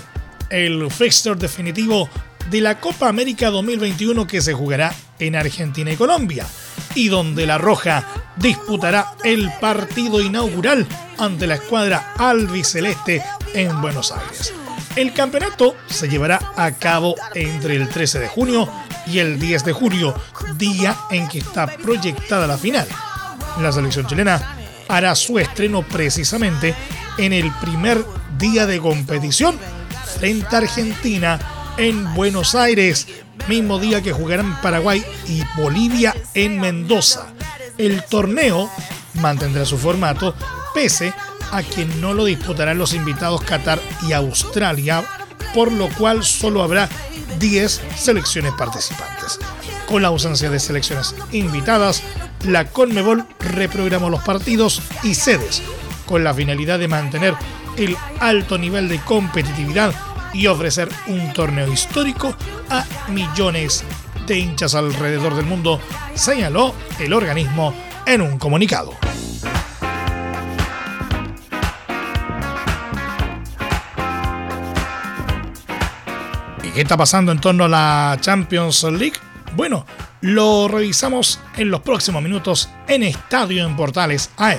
el 0.51 0.91
fixture 0.91 1.39
definitivo 1.39 2.07
de 2.51 2.61
la 2.61 2.79
Copa 2.79 3.09
América 3.09 3.49
2021 3.49 4.27
que 4.27 4.41
se 4.41 4.53
jugará 4.53 4.93
en 5.17 5.35
Argentina 5.35 5.91
y 5.91 5.95
Colombia 5.95 6.45
y 6.93 7.07
donde 7.07 7.47
la 7.47 7.57
Roja 7.57 8.05
disputará 8.35 9.15
el 9.23 9.51
partido 9.59 10.21
inaugural 10.21 10.85
ante 11.17 11.47
la 11.47 11.55
escuadra 11.55 12.13
albiceleste 12.19 13.23
en 13.55 13.81
Buenos 13.81 14.11
Aires. 14.11 14.53
El 14.95 15.11
campeonato 15.13 15.75
se 15.87 16.07
llevará 16.07 16.39
a 16.55 16.71
cabo 16.73 17.15
entre 17.33 17.75
el 17.75 17.89
13 17.89 18.19
de 18.19 18.27
junio 18.27 18.69
y 19.07 19.19
el 19.19 19.39
10 19.39 19.65
de 19.65 19.73
julio, 19.73 20.15
día 20.57 20.95
en 21.11 21.27
que 21.27 21.39
está 21.39 21.67
proyectada 21.67 22.47
la 22.47 22.57
final. 22.57 22.87
La 23.59 23.71
selección 23.71 24.07
chilena 24.07 24.57
hará 24.87 25.15
su 25.15 25.39
estreno 25.39 25.81
precisamente 25.83 26.75
en 27.17 27.33
el 27.33 27.51
primer 27.53 28.03
día 28.37 28.65
de 28.65 28.79
competición 28.79 29.57
frente 30.17 30.55
a 30.55 30.59
Argentina 30.59 31.39
en 31.77 32.13
Buenos 32.13 32.55
Aires, 32.55 33.07
mismo 33.47 33.79
día 33.79 34.01
que 34.01 34.11
jugarán 34.11 34.59
Paraguay 34.61 35.03
y 35.27 35.43
Bolivia 35.57 36.15
en 36.33 36.59
Mendoza. 36.59 37.27
El 37.77 38.03
torneo 38.03 38.69
mantendrá 39.15 39.65
su 39.65 39.77
formato 39.77 40.35
pese 40.73 41.13
a 41.51 41.61
que 41.61 41.85
no 41.85 42.13
lo 42.13 42.25
disputarán 42.25 42.77
los 42.77 42.93
invitados 42.93 43.43
Qatar 43.43 43.79
y 44.07 44.13
Australia, 44.13 45.03
por 45.53 45.71
lo 45.71 45.89
cual 45.89 46.23
solo 46.23 46.63
habrá 46.63 46.89
10 47.43 47.81
selecciones 47.97 48.53
participantes. 48.53 49.37
Con 49.85 50.01
la 50.01 50.07
ausencia 50.07 50.49
de 50.49 50.61
selecciones 50.61 51.13
invitadas, 51.33 52.01
la 52.45 52.69
Conmebol 52.69 53.25
reprogramó 53.39 54.09
los 54.09 54.23
partidos 54.23 54.81
y 55.03 55.13
sedes, 55.13 55.61
con 56.05 56.23
la 56.23 56.33
finalidad 56.33 56.79
de 56.79 56.87
mantener 56.87 57.35
el 57.75 57.97
alto 58.21 58.57
nivel 58.57 58.87
de 58.87 58.99
competitividad 59.01 59.93
y 60.33 60.47
ofrecer 60.47 60.87
un 61.07 61.33
torneo 61.33 61.71
histórico 61.71 62.33
a 62.69 62.85
millones 63.09 63.83
de 64.25 64.39
hinchas 64.39 64.73
alrededor 64.73 65.35
del 65.35 65.45
mundo, 65.45 65.81
señaló 66.15 66.73
el 66.99 67.11
organismo 67.11 67.73
en 68.05 68.21
un 68.21 68.39
comunicado. 68.39 68.93
¿Qué 76.73 76.81
está 76.81 76.97
pasando 76.97 77.31
en 77.31 77.39
torno 77.39 77.65
a 77.65 77.67
la 77.67 78.17
Champions 78.19 78.83
League? 78.83 79.13
Bueno, 79.55 79.85
lo 80.21 80.67
revisamos 80.67 81.39
en 81.55 81.69
los 81.69 81.81
próximos 81.81 82.23
minutos 82.23 82.67
en 82.87 83.03
Estadio 83.03 83.63
en 83.63 83.75
Portales 83.75 84.31
AM. 84.37 84.57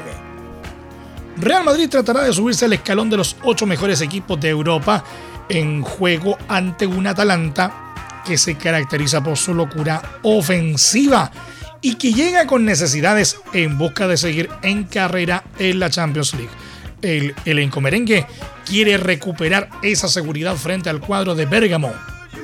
Real 1.39 1.65
Madrid 1.65 1.89
tratará 1.89 2.23
de 2.23 2.33
subirse 2.33 2.67
al 2.67 2.73
escalón 2.73 3.11
de 3.11 3.17
los 3.17 3.37
ocho 3.43 3.67
mejores 3.67 4.01
equipos 4.01 4.41
de 4.41 4.49
Europa 4.49 5.03
en 5.49 5.83
juego 5.83 6.39
ante 6.47 6.87
un 6.87 7.09
Atalanta 7.09 8.23
que 8.25 8.39
se 8.39 8.55
caracteriza 8.55 9.21
por 9.21 9.37
su 9.37 9.53
locura 9.53 10.21
ofensiva 10.23 11.33
y 11.81 11.97
que 11.97 12.13
llega 12.13 12.47
con 12.47 12.65
necesidades 12.65 13.39
en 13.53 13.77
busca 13.77 14.07
de 14.07 14.17
seguir 14.17 14.51
en 14.63 14.85
carrera 14.85 15.43
en 15.59 15.81
la 15.81 15.91
Champions 15.91 16.33
League. 16.35 16.64
El 17.05 17.35
elenco 17.45 17.83
merengue 17.83 18.27
quiere 18.65 18.97
recuperar 18.97 19.69
esa 19.83 20.09
seguridad 20.09 20.57
frente 20.57 20.89
al 20.89 21.01
cuadro 21.01 21.35
de 21.35 21.45
Bérgamo, 21.45 21.93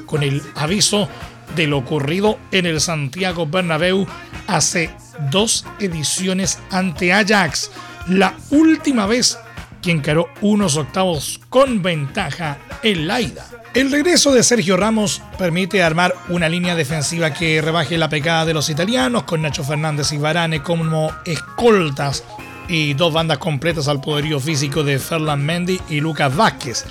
con 0.05 0.23
el 0.23 0.43
aviso 0.55 1.09
de 1.57 1.67
lo 1.67 1.79
ocurrido 1.79 2.38
en 2.52 2.67
el 2.67 2.79
Santiago 2.83 3.47
Bernabéu 3.47 4.07
hace 4.47 4.90
dos 5.31 5.64
ediciones 5.79 6.59
ante 6.71 7.11
Ajax, 7.11 7.71
la 8.09 8.35
última 8.50 9.07
vez 9.07 9.38
que 9.81 9.93
encaró 9.93 10.29
unos 10.43 10.76
octavos 10.76 11.40
con 11.49 11.81
ventaja 11.81 12.59
en 12.83 13.09
la 13.09 13.23
ida. 13.23 13.47
El 13.73 13.90
regreso 13.90 14.31
de 14.31 14.43
Sergio 14.43 14.76
Ramos 14.76 15.23
permite 15.38 15.83
armar 15.83 16.14
una 16.29 16.50
línea 16.50 16.75
defensiva 16.75 17.33
que 17.33 17.62
rebaje 17.62 17.97
la 17.97 18.11
pecada 18.11 18.45
de 18.45 18.52
los 18.52 18.69
italianos 18.69 19.23
con 19.23 19.40
Nacho 19.40 19.64
Fernández 19.64 20.12
y 20.12 20.19
Varane 20.19 20.62
como 20.62 21.11
escoltas 21.25 22.25
y 22.70 22.94
dos 22.94 23.12
bandas 23.12 23.38
completas 23.38 23.88
al 23.88 24.00
poderío 24.00 24.38
físico 24.38 24.84
de 24.84 25.00
Ferland 25.00 25.42
Mendy 25.42 25.80
y 25.88 26.00
Lucas 26.00 26.34
Vázquez. 26.34 26.84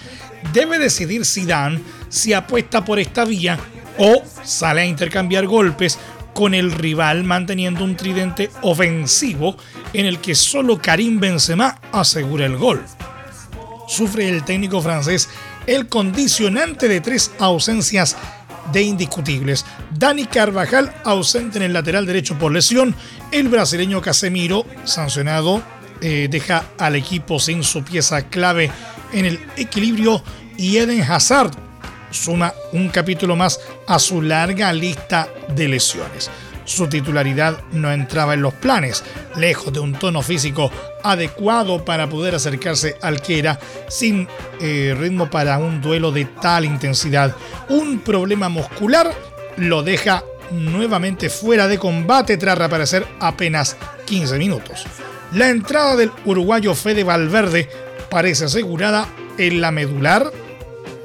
Debe 0.52 0.78
decidir 0.78 1.26
Zidane 1.26 1.82
si 2.10 2.34
apuesta 2.34 2.84
por 2.84 3.00
esta 3.00 3.24
vía 3.24 3.58
o 3.98 4.22
sale 4.44 4.82
a 4.82 4.86
intercambiar 4.86 5.48
golpes 5.48 5.98
con 6.34 6.54
el 6.54 6.72
rival 6.72 7.24
manteniendo 7.24 7.84
un 7.84 7.96
tridente 7.96 8.52
ofensivo 8.62 9.56
en 9.94 10.06
el 10.06 10.20
que 10.20 10.36
solo 10.36 10.82
Karim 10.82 11.20
Benzema 11.20 11.80
asegura 11.94 12.46
el 12.46 12.58
gol. 12.58 12.84
Sufre 13.88 14.30
el 14.30 14.44
técnico 14.44 14.82
francés 14.82 15.30
el 15.66 15.88
condicionante 15.88 16.88
de 16.88 17.00
tres 17.00 17.32
ausencias 17.40 18.18
de 18.72 18.82
indiscutibles. 18.82 19.66
Dani 19.92 20.26
Carvajal 20.26 20.94
ausente 21.04 21.58
en 21.58 21.64
el 21.64 21.74
lateral 21.74 22.06
derecho 22.06 22.38
por 22.38 22.52
lesión. 22.52 22.96
El 23.32 23.50
brasileño 23.50 24.02
Casemiro, 24.02 24.66
sancionado, 24.84 25.62
eh, 26.02 26.28
deja 26.30 26.66
al 26.78 26.96
equipo 26.96 27.40
sin 27.40 27.64
su 27.64 27.84
pieza 27.84 28.30
clave 28.30 28.72
en 29.14 29.26
el 29.26 29.40
equilibrio. 29.58 30.24
Y 30.58 30.78
Eden 30.78 31.02
Hazard 31.02 31.52
suma 32.12 32.54
un 32.74 32.90
capítulo 32.90 33.36
más 33.36 33.60
a 33.88 34.00
su 34.00 34.22
larga 34.22 34.74
lista 34.74 35.30
de 35.56 35.68
lesiones. 35.68 36.30
Su 36.70 36.88
titularidad 36.88 37.64
no 37.72 37.92
entraba 37.92 38.36
en 38.36 38.44
los 38.44 38.54
planes, 38.54 39.04
lejos 39.36 39.74
de 39.74 39.80
un 39.80 39.94
tono 39.94 40.22
físico 40.22 40.72
adecuado 41.04 41.84
para 41.84 42.08
poder 42.08 42.36
acercarse 42.36 42.96
al 43.02 43.24
que 43.24 43.40
era 43.40 43.60
sin 43.88 44.28
eh, 44.62 44.96
ritmo 44.96 45.32
para 45.32 45.58
un 45.58 45.82
duelo 45.82 46.12
de 46.12 46.26
tal 46.26 46.66
intensidad. 46.66 47.36
Un 47.70 48.02
problema 48.02 48.50
muscular 48.50 49.12
lo 49.58 49.82
deja 49.82 50.24
nuevamente 50.52 51.32
fuera 51.32 51.68
de 51.68 51.80
combate 51.80 52.38
tras 52.38 52.60
reaparecer 52.60 53.04
apenas 53.20 53.76
15 54.06 54.38
minutos. 54.38 54.86
La 55.34 55.50
entrada 55.50 55.96
del 55.96 56.12
uruguayo 56.26 56.76
Fede 56.76 57.04
Valverde 57.04 57.68
parece 58.12 58.46
asegurada 58.46 59.08
en 59.40 59.60
la 59.60 59.72
medular 59.72 60.32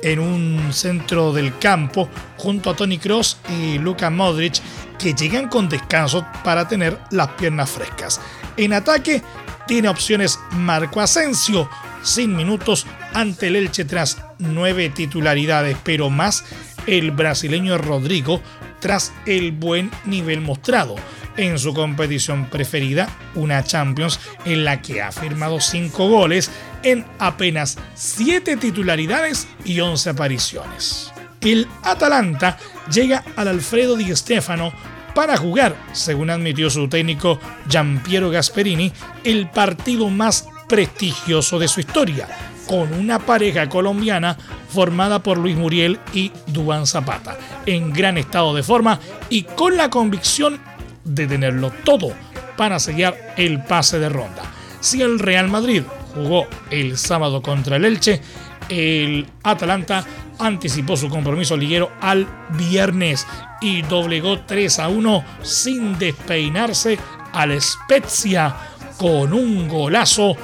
en 0.02 0.18
un 0.18 0.75
centro 0.75 1.33
del 1.33 1.59
campo 1.59 2.11
junto 2.37 2.68
a 2.68 2.76
Tony 2.76 2.99
Cross 2.99 3.38
y 3.59 3.78
Luka 3.78 4.11
Modric 4.11 4.61
que 4.98 5.14
llegan 5.14 5.48
con 5.48 5.68
descanso 5.68 6.26
para 6.42 6.68
tener 6.68 6.98
las 7.10 7.28
piernas 7.28 7.70
frescas. 7.70 8.20
En 8.56 8.72
ataque 8.72 9.22
tiene 9.66 9.88
opciones 9.88 10.38
Marco 10.52 11.00
Asensio, 11.00 11.68
sin 12.02 12.36
minutos 12.36 12.86
ante 13.12 13.48
el 13.48 13.56
Elche 13.56 13.84
tras 13.84 14.18
nueve 14.38 14.90
titularidades, 14.90 15.76
pero 15.82 16.10
más 16.10 16.44
el 16.86 17.10
brasileño 17.10 17.78
Rodrigo 17.78 18.42
tras 18.80 19.12
el 19.24 19.52
buen 19.52 19.90
nivel 20.04 20.42
mostrado 20.42 20.96
en 21.36 21.58
su 21.58 21.74
competición 21.74 22.46
preferida, 22.46 23.08
una 23.34 23.64
Champions 23.64 24.20
en 24.44 24.64
la 24.64 24.82
que 24.82 25.02
ha 25.02 25.10
firmado 25.10 25.60
cinco 25.60 26.08
goles 26.08 26.50
en 26.82 27.04
apenas 27.18 27.78
7 27.94 28.56
titularidades 28.56 29.48
y 29.64 29.80
11 29.80 30.10
apariciones. 30.10 31.12
El 31.40 31.66
Atalanta 31.82 32.58
llega 32.92 33.24
al 33.36 33.48
Alfredo 33.48 33.96
Di 33.96 34.14
Stefano 34.14 34.72
para 35.14 35.36
jugar, 35.36 35.76
según 35.92 36.30
admitió 36.30 36.70
su 36.70 36.88
técnico 36.88 37.38
Giampiero 37.68 38.30
Gasperini, 38.30 38.92
el 39.22 39.48
partido 39.48 40.10
más 40.10 40.48
prestigioso 40.68 41.58
de 41.58 41.68
su 41.68 41.80
historia, 41.80 42.28
con 42.66 42.92
una 42.94 43.18
pareja 43.18 43.68
colombiana 43.68 44.36
formada 44.68 45.22
por 45.22 45.38
Luis 45.38 45.56
Muriel 45.56 46.00
y 46.12 46.32
Dubán 46.48 46.86
Zapata, 46.86 47.36
en 47.66 47.92
gran 47.92 48.18
estado 48.18 48.54
de 48.54 48.62
forma 48.62 48.98
y 49.28 49.42
con 49.42 49.76
la 49.76 49.88
convicción 49.88 50.58
de 51.04 51.26
tenerlo 51.26 51.70
todo 51.84 52.12
para 52.56 52.78
sellar 52.78 53.34
el 53.36 53.62
pase 53.62 53.98
de 53.98 54.08
ronda. 54.08 54.42
Si 54.80 55.00
el 55.02 55.18
Real 55.18 55.48
Madrid 55.48 55.82
jugó 56.14 56.46
el 56.70 56.98
sábado 56.98 57.42
contra 57.42 57.76
el 57.76 57.84
Elche, 57.84 58.20
el 58.68 59.26
Atalanta 59.42 60.04
anticipó 60.38 60.96
su 60.96 61.08
compromiso 61.08 61.56
liguero 61.56 61.92
al 62.00 62.26
viernes 62.50 63.26
y 63.60 63.82
doblegó 63.82 64.40
3 64.40 64.78
a 64.78 64.88
1 64.88 65.24
sin 65.42 65.98
despeinarse 65.98 66.98
al 67.32 67.60
Spezia 67.60 68.54
con 68.96 69.32
un 69.32 69.68
golazo 69.68 70.36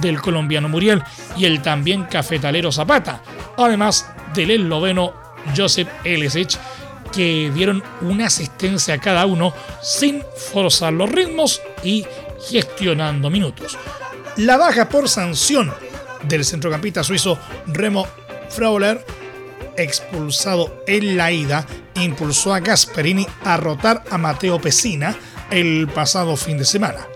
del 0.00 0.20
colombiano 0.20 0.68
Muriel 0.68 1.02
y 1.36 1.44
el 1.44 1.62
también 1.62 2.04
cafetalero 2.04 2.72
Zapata, 2.72 3.22
además 3.56 4.10
del 4.34 4.50
esloveno 4.50 5.14
Josep 5.56 5.88
Elesic, 6.04 6.58
que 7.12 7.50
dieron 7.54 7.82
una 8.00 8.26
asistencia 8.26 8.94
a 8.94 8.98
cada 8.98 9.24
uno 9.26 9.54
sin 9.82 10.22
forzar 10.52 10.92
los 10.92 11.10
ritmos 11.10 11.62
y 11.82 12.04
gestionando 12.50 13.30
minutos. 13.30 13.78
La 14.36 14.56
baja 14.56 14.88
por 14.88 15.08
sanción 15.08 15.72
del 16.24 16.44
centrocampista 16.44 17.04
suizo 17.04 17.38
Remo 17.66 18.06
Frauler, 18.48 19.04
expulsado 19.76 20.82
en 20.86 21.16
la 21.16 21.32
ida, 21.32 21.66
impulsó 21.96 22.54
a 22.54 22.60
Gasperini 22.60 23.26
a 23.44 23.56
rotar 23.56 24.04
a 24.10 24.18
Mateo 24.18 24.60
Pesina 24.60 25.16
el 25.50 25.88
pasado 25.88 26.36
fin 26.36 26.58
de 26.58 26.64
semana. 26.64 27.06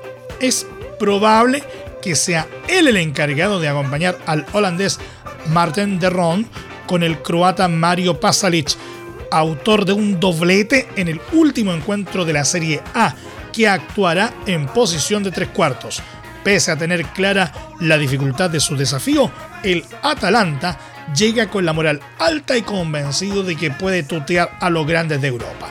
Es 0.40 0.66
probable 0.98 1.62
que 2.02 2.14
sea 2.14 2.46
él 2.68 2.88
el 2.88 2.96
encargado 2.96 3.60
de 3.60 3.68
acompañar 3.68 4.18
al 4.26 4.46
holandés 4.52 4.98
Martin 5.48 5.98
de 5.98 6.10
Ron 6.10 6.46
con 6.86 7.02
el 7.02 7.18
croata 7.22 7.68
Mario 7.68 8.18
Pasalic, 8.18 8.70
autor 9.30 9.84
de 9.84 9.92
un 9.92 10.18
doblete 10.18 10.88
en 10.96 11.08
el 11.08 11.20
último 11.32 11.72
encuentro 11.72 12.24
de 12.24 12.32
la 12.32 12.44
Serie 12.44 12.80
A, 12.94 13.14
que 13.52 13.68
actuará 13.68 14.32
en 14.46 14.66
posición 14.66 15.22
de 15.22 15.30
tres 15.30 15.48
cuartos. 15.48 16.02
Pese 16.44 16.70
a 16.70 16.76
tener 16.76 17.04
clara 17.06 17.52
la 17.80 17.98
dificultad 17.98 18.48
de 18.48 18.60
su 18.60 18.76
desafío, 18.76 19.30
el 19.62 19.84
Atalanta 20.02 20.78
llega 21.14 21.48
con 21.48 21.64
la 21.64 21.72
moral 21.72 22.00
alta 22.18 22.56
y 22.56 22.62
convencido 22.62 23.42
de 23.42 23.56
que 23.56 23.70
puede 23.70 24.02
tutear 24.02 24.56
a 24.60 24.70
los 24.70 24.86
grandes 24.86 25.20
de 25.20 25.28
Europa. 25.28 25.68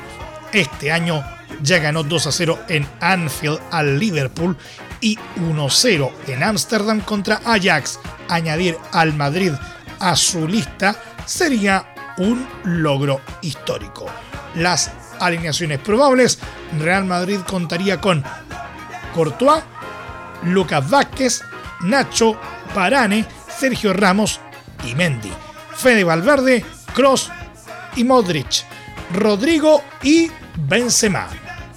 Este 0.52 0.91
año 0.91 1.23
ya 1.62 1.80
ganó 1.80 2.04
2 2.04 2.28
a 2.28 2.32
0 2.32 2.60
en 2.69 2.88
Anfield 3.00 3.60
al 3.71 4.00
Liverpool 4.00 4.58
y 5.02 5.17
1-0 5.38 6.12
en 6.28 6.43
Ámsterdam 6.43 7.02
contra 7.02 7.41
Ajax. 7.45 8.00
Añadir 8.30 8.78
al 8.91 9.13
Madrid 9.13 9.54
a 10.00 10.15
su 10.15 10.47
lista 10.47 10.95
sería 11.26 11.93
un 12.17 12.47
logro 12.63 13.21
histórico. 13.41 14.08
Las 14.56 14.91
alineaciones 15.19 15.80
probables, 15.80 16.39
Real 16.80 17.06
Madrid 17.06 17.39
contaría 17.47 18.02
con 18.02 18.23
Courtois, 19.13 19.63
Lucas 20.43 20.89
Vázquez, 20.89 21.41
Nacho, 21.82 22.39
Parane, 22.73 23.26
Sergio 23.47 23.93
Ramos 23.93 24.39
y 24.85 24.95
Mendy, 24.95 25.31
Fede 25.75 26.03
Valverde, 26.03 26.65
Cross 26.93 27.31
y 27.95 28.03
Modric, 28.03 28.63
Rodrigo 29.13 29.83
y 30.03 30.29
Benzema. 30.57 31.27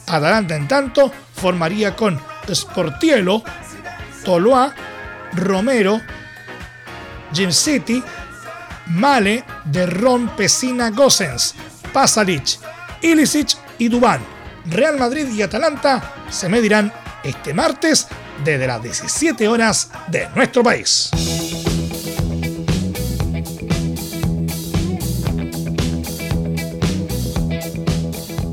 Atalanta 0.06 0.56
en 0.56 0.66
tanto 0.66 1.12
formaría 1.34 1.94
con 1.94 2.20
Sportielo, 2.52 3.42
Toloa, 4.24 4.74
Romero, 5.32 6.00
Jim 7.32 7.52
City, 7.52 8.02
Male, 8.86 9.44
de 9.64 9.86
Ron 9.86 10.28
Pesina 10.36 10.90
Gossens, 10.90 11.54
Pasalic, 11.92 12.58
Ilicic 13.02 13.56
y 13.78 13.88
Dubán. 13.88 14.20
Real 14.66 14.98
Madrid 14.98 15.28
y 15.28 15.42
Atalanta 15.42 16.14
se 16.28 16.48
medirán 16.48 16.92
este 17.22 17.54
martes 17.54 18.08
desde 18.44 18.66
las 18.66 18.82
17 18.82 19.48
horas 19.48 19.90
de 20.08 20.28
nuestro 20.34 20.62
país. 20.62 21.10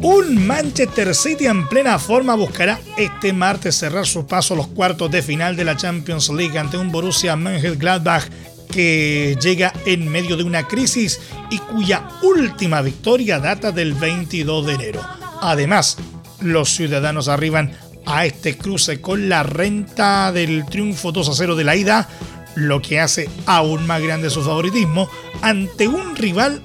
Un 0.09 0.47
Manchester 0.47 1.13
City 1.13 1.47
en 1.47 1.67
plena 1.67 1.99
forma 1.99 2.33
buscará 2.33 2.79
este 2.95 3.33
martes 3.33 3.75
cerrar 3.75 4.07
su 4.07 4.25
paso 4.25 4.53
a 4.53 4.57
los 4.57 4.67
cuartos 4.67 5.11
de 5.11 5.21
final 5.21 5.57
de 5.57 5.65
la 5.65 5.75
Champions 5.75 6.29
League 6.29 6.57
ante 6.57 6.77
un 6.77 6.93
Borussia 6.93 7.35
Mönchengladbach 7.35 8.23
que 8.71 9.37
llega 9.41 9.73
en 9.85 10.07
medio 10.07 10.37
de 10.37 10.43
una 10.43 10.65
crisis 10.65 11.19
y 11.49 11.57
cuya 11.57 12.07
última 12.21 12.81
victoria 12.81 13.39
data 13.39 13.73
del 13.73 13.95
22 13.95 14.67
de 14.67 14.73
enero. 14.75 15.01
Además, 15.41 15.97
los 16.39 16.69
ciudadanos 16.69 17.27
arriban 17.27 17.73
a 18.05 18.25
este 18.25 18.57
cruce 18.57 19.01
con 19.01 19.27
la 19.27 19.43
renta 19.43 20.31
del 20.31 20.65
triunfo 20.67 21.11
2 21.11 21.27
a 21.27 21.33
0 21.33 21.57
de 21.57 21.63
la 21.65 21.75
ida, 21.75 22.07
lo 22.55 22.81
que 22.81 23.01
hace 23.01 23.29
aún 23.45 23.85
más 23.85 24.01
grande 24.01 24.29
su 24.29 24.41
favoritismo 24.41 25.09
ante 25.41 25.89
un 25.89 26.15
rival 26.15 26.61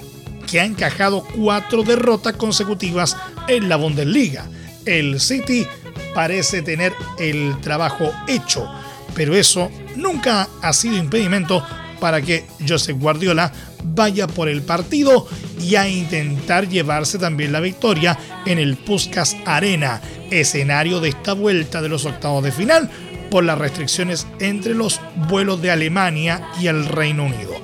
que 0.53 0.61
ha 0.61 0.65
encajado 0.65 1.25
cuatro 1.35 1.83
derrotas 1.83 2.35
consecutivas 2.35 3.17
en 3.49 3.69
la 3.69 3.77
Bundesliga. 3.77 4.47
El 4.85 5.21
City 5.21 5.67
parece 6.15 6.63
tener 6.63 6.93
el 7.19 7.61
trabajo 7.61 8.13
hecho, 8.29 8.69
pero 9.15 9.35
eso 9.35 9.71
nunca 9.97 10.49
ha 10.61 10.73
sido 10.73 10.97
impedimento 10.97 11.65
para 12.01 12.21
que 12.21 12.45
Josep 12.67 12.99
Guardiola 12.99 13.53
vaya 13.85 14.27
por 14.27 14.49
el 14.49 14.63
partido 14.63 15.29
y 15.61 15.77
a 15.77 15.89
intentar 15.89 16.69
llevarse 16.69 17.19
también 17.19 17.53
la 17.53 17.61
victoria 17.61 18.19
en 18.45 18.59
el 18.59 18.77
Puskas 18.77 19.37
Arena, 19.45 20.01
escenario 20.31 21.01
de 21.01 21.11
esta 21.11 21.35
vuelta 21.35 21.81
de 21.81 21.89
los 21.89 22.05
octavos 22.05 22.43
de 22.43 22.53
final, 22.53 22.91
por 23.31 23.45
las 23.45 23.59
restricciones 23.59 24.27
entre 24.41 24.75
los 24.75 25.01
vuelos 25.29 25.63
de 25.63 25.71
Alemania 25.71 26.43
y 26.61 26.67
el 26.67 26.87
Reino 26.87 27.25
Unido. 27.25 27.55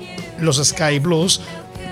Los 0.41 0.65
Sky 0.65 0.99
Blues 0.99 1.41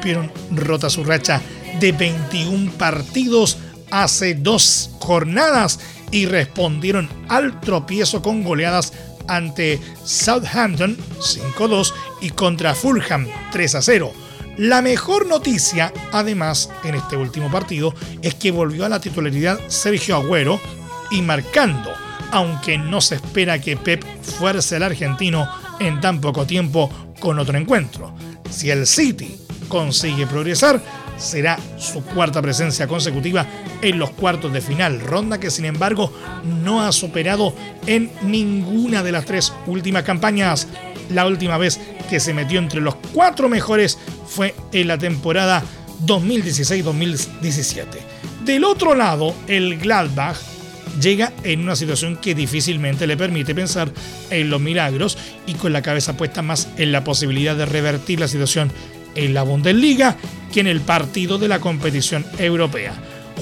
vieron 0.02 0.30
rota 0.52 0.88
su 0.88 1.04
racha 1.04 1.42
de 1.80 1.92
21 1.92 2.72
partidos 2.72 3.58
hace 3.90 4.34
dos 4.34 4.90
jornadas 5.00 5.80
y 6.10 6.26
respondieron 6.26 7.08
al 7.28 7.60
tropiezo 7.60 8.22
con 8.22 8.42
goleadas 8.42 8.92
ante 9.28 9.80
Southampton 10.04 10.96
5-2 11.18 11.92
y 12.20 12.30
contra 12.30 12.74
Fulham 12.74 13.26
3-0. 13.52 14.12
La 14.58 14.80
mejor 14.80 15.26
noticia, 15.26 15.92
además, 16.12 16.70
en 16.84 16.94
este 16.94 17.16
último 17.16 17.50
partido, 17.50 17.94
es 18.22 18.34
que 18.34 18.50
volvió 18.50 18.86
a 18.86 18.88
la 18.88 19.00
titularidad 19.00 19.60
Sergio 19.68 20.16
Agüero 20.16 20.58
y 21.10 21.20
marcando, 21.20 21.92
aunque 22.32 22.78
no 22.78 23.00
se 23.00 23.16
espera 23.16 23.60
que 23.60 23.76
Pep 23.76 24.02
fuerce 24.22 24.76
al 24.76 24.84
argentino 24.84 25.46
en 25.78 26.00
tan 26.00 26.20
poco 26.20 26.46
tiempo 26.46 26.90
con 27.20 27.38
otro 27.38 27.58
encuentro. 27.58 28.14
Si 28.50 28.70
el 28.70 28.86
City 28.86 29.38
consigue 29.68 30.26
progresar, 30.26 30.80
será 31.16 31.58
su 31.78 32.02
cuarta 32.02 32.42
presencia 32.42 32.86
consecutiva 32.86 33.46
en 33.82 33.98
los 33.98 34.10
cuartos 34.10 34.52
de 34.52 34.60
final, 34.60 35.00
ronda 35.00 35.40
que 35.40 35.50
sin 35.50 35.64
embargo 35.64 36.12
no 36.62 36.82
ha 36.82 36.92
superado 36.92 37.54
en 37.86 38.10
ninguna 38.22 39.02
de 39.02 39.12
las 39.12 39.24
tres 39.24 39.52
últimas 39.66 40.02
campañas. 40.04 40.68
La 41.10 41.26
última 41.26 41.58
vez 41.58 41.80
que 42.08 42.20
se 42.20 42.34
metió 42.34 42.58
entre 42.58 42.80
los 42.80 42.96
cuatro 43.12 43.48
mejores 43.48 43.98
fue 44.26 44.54
en 44.72 44.88
la 44.88 44.98
temporada 44.98 45.62
2016-2017. 46.04 47.84
Del 48.44 48.64
otro 48.64 48.94
lado, 48.94 49.34
el 49.48 49.78
Gladbach 49.78 50.36
llega 51.00 51.32
en 51.42 51.60
una 51.60 51.76
situación 51.76 52.16
que 52.16 52.34
difícilmente 52.34 53.06
le 53.06 53.16
permite 53.16 53.54
pensar 53.54 53.90
en 54.30 54.50
los 54.50 54.60
milagros 54.60 55.16
y 55.46 55.54
con 55.54 55.72
la 55.72 55.82
cabeza 55.82 56.16
puesta 56.16 56.42
más 56.42 56.68
en 56.76 56.92
la 56.92 57.04
posibilidad 57.04 57.56
de 57.56 57.66
revertir 57.66 58.20
la 58.20 58.28
situación 58.28 58.70
en 59.16 59.34
la 59.34 59.42
Bundesliga 59.42 60.16
que 60.52 60.60
en 60.60 60.68
el 60.68 60.80
partido 60.80 61.38
de 61.38 61.48
la 61.48 61.58
competición 61.58 62.24
europea. 62.38 62.94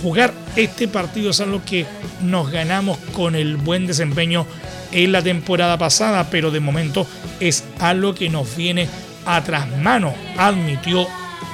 Jugar 0.03 0.33
este 0.57 0.89
partido 0.89 1.31
es 1.31 1.41
algo 1.41 1.63
que 1.65 1.87
nos 2.23 2.51
ganamos 2.51 2.99
con 3.13 3.35
el 3.35 3.57
buen 3.57 3.87
desempeño 3.87 4.47
en 4.93 5.13
la 5.13 5.23
temporada 5.23 5.79
pasada, 5.79 6.31
pero 6.31 6.51
de 6.51 6.61
momento 6.61 7.07
es 7.41 7.65
algo 7.79 8.15
que 8.15 8.29
nos 8.29 8.57
viene 8.57 8.89
a 9.27 9.43
mano, 9.81 10.15
admitió 10.37 11.07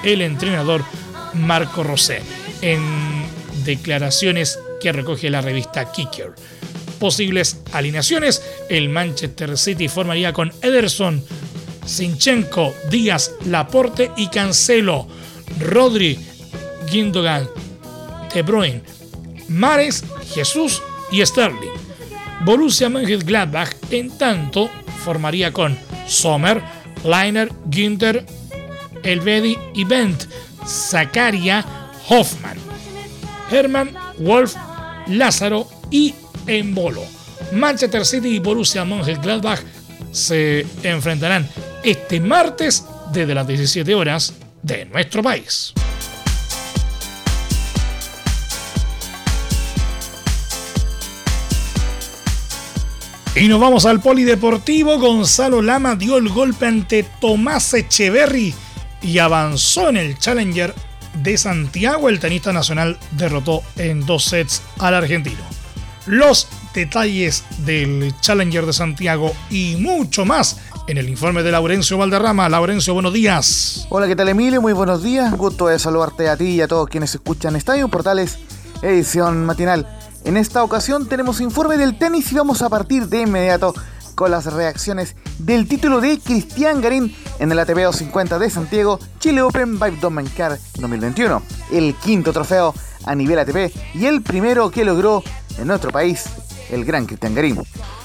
el 0.02 0.22
entrenador 0.22 0.84
Marco 1.34 1.82
Rosé 1.82 2.22
en 2.62 2.82
declaraciones 3.64 4.58
que 4.80 4.92
recoge 4.92 5.30
la 5.30 5.40
revista 5.40 5.90
Kicker. 5.92 6.32
Posibles 6.98 7.58
alineaciones, 7.72 8.42
el 8.68 8.88
Manchester 8.88 9.56
City 9.56 9.88
formaría 9.88 10.32
con 10.32 10.52
Ederson, 10.62 11.24
Sinchenko, 11.84 12.74
Díaz, 12.90 13.32
Laporte 13.46 14.10
y 14.16 14.28
Cancelo, 14.28 15.06
Rodri, 15.58 16.18
Gindogan, 16.88 17.48
De 18.32 18.42
Bruyne, 18.42 18.82
Mares, 19.48 20.04
Jesús 20.32 20.82
y 21.10 21.24
Sterling. 21.24 21.72
Borussia 22.44 22.88
Mönchengladbach, 22.88 23.70
en 23.90 24.16
tanto, 24.16 24.70
formaría 25.04 25.52
con 25.52 25.78
Sommer, 26.06 26.62
Leiner, 27.04 27.52
Ginter, 27.70 28.24
Elvedi 29.02 29.56
y 29.74 29.84
Bent, 29.84 30.24
Zakaria, 30.66 31.64
Hoffman, 32.08 32.56
Hermann, 33.50 33.90
Wolf, 34.18 34.54
Lázaro 35.06 35.68
y 35.90 36.14
Embolo. 36.46 37.02
Manchester 37.52 38.06
City 38.06 38.36
y 38.36 38.38
Borussia 38.38 38.84
Mönchengladbach 38.84 39.60
se 40.12 40.66
enfrentarán 40.82 41.48
este 41.82 42.20
martes 42.20 42.84
desde 43.12 43.34
las 43.34 43.46
17 43.46 43.94
horas 43.94 44.34
de 44.62 44.84
nuestro 44.86 45.22
país. 45.22 45.72
Y 53.34 53.48
nos 53.48 53.60
vamos 53.60 53.86
al 53.86 54.00
polideportivo. 54.00 54.98
Gonzalo 54.98 55.62
Lama 55.62 55.94
dio 55.94 56.18
el 56.18 56.28
golpe 56.28 56.66
ante 56.66 57.04
Tomás 57.20 57.72
Echeverry 57.72 58.52
y 59.02 59.18
avanzó 59.18 59.88
en 59.88 59.96
el 59.96 60.18
Challenger 60.18 60.74
de 61.22 61.38
Santiago. 61.38 62.08
El 62.08 62.18
tenista 62.18 62.52
nacional 62.52 62.98
derrotó 63.12 63.62
en 63.76 64.04
dos 64.04 64.24
sets 64.24 64.62
al 64.78 64.94
argentino. 64.94 65.42
Los 66.06 66.48
detalles 66.74 67.44
del 67.64 68.14
Challenger 68.20 68.66
de 68.66 68.72
Santiago 68.72 69.32
y 69.50 69.76
mucho 69.76 70.24
más 70.24 70.58
en 70.86 70.98
el 70.98 71.08
informe 71.08 71.42
de 71.42 71.52
Laurencio 71.52 71.98
Valderrama. 71.98 72.48
Laurencio, 72.48 72.94
buenos 72.94 73.12
días. 73.12 73.86
Hola, 73.90 74.06
¿qué 74.06 74.16
tal 74.16 74.28
Emilio? 74.28 74.60
Muy 74.60 74.72
buenos 74.72 75.02
días. 75.02 75.32
Gusto 75.36 75.68
de 75.68 75.78
saludarte 75.78 76.28
a 76.28 76.36
ti 76.36 76.46
y 76.46 76.60
a 76.60 76.68
todos 76.68 76.88
quienes 76.88 77.14
escuchan 77.14 77.56
Estadio 77.56 77.88
Portales, 77.88 78.38
edición 78.82 79.44
matinal. 79.44 79.86
En 80.24 80.36
esta 80.36 80.62
ocasión 80.62 81.08
tenemos 81.08 81.40
informe 81.40 81.76
del 81.76 81.96
tenis 81.98 82.30
y 82.32 82.34
vamos 82.34 82.62
a 82.62 82.68
partir 82.68 83.08
de 83.08 83.22
inmediato 83.22 83.74
con 84.14 84.30
las 84.30 84.52
reacciones 84.52 85.16
del 85.38 85.66
título 85.66 86.00
de 86.00 86.18
Cristian 86.18 86.80
Garín 86.80 87.14
en 87.38 87.50
el 87.50 87.58
ATP 87.58 87.78
250 87.78 88.38
de 88.38 88.50
Santiago, 88.50 88.98
Chile 89.18 89.40
Open 89.40 89.78
by 89.78 89.96
Car 90.36 90.58
2021. 90.78 91.42
El 91.72 91.94
quinto 91.94 92.32
trofeo 92.32 92.74
a 93.04 93.14
nivel 93.14 93.38
ATP 93.38 93.74
y 93.94 94.06
el 94.06 94.22
primero 94.22 94.70
que 94.70 94.84
logró 94.84 95.22
en 95.58 95.66
nuestro 95.66 95.90
país 95.90 96.24
el 96.70 96.84
gran 96.84 97.06
Cristian 97.06 97.34
Garín. 97.34 97.60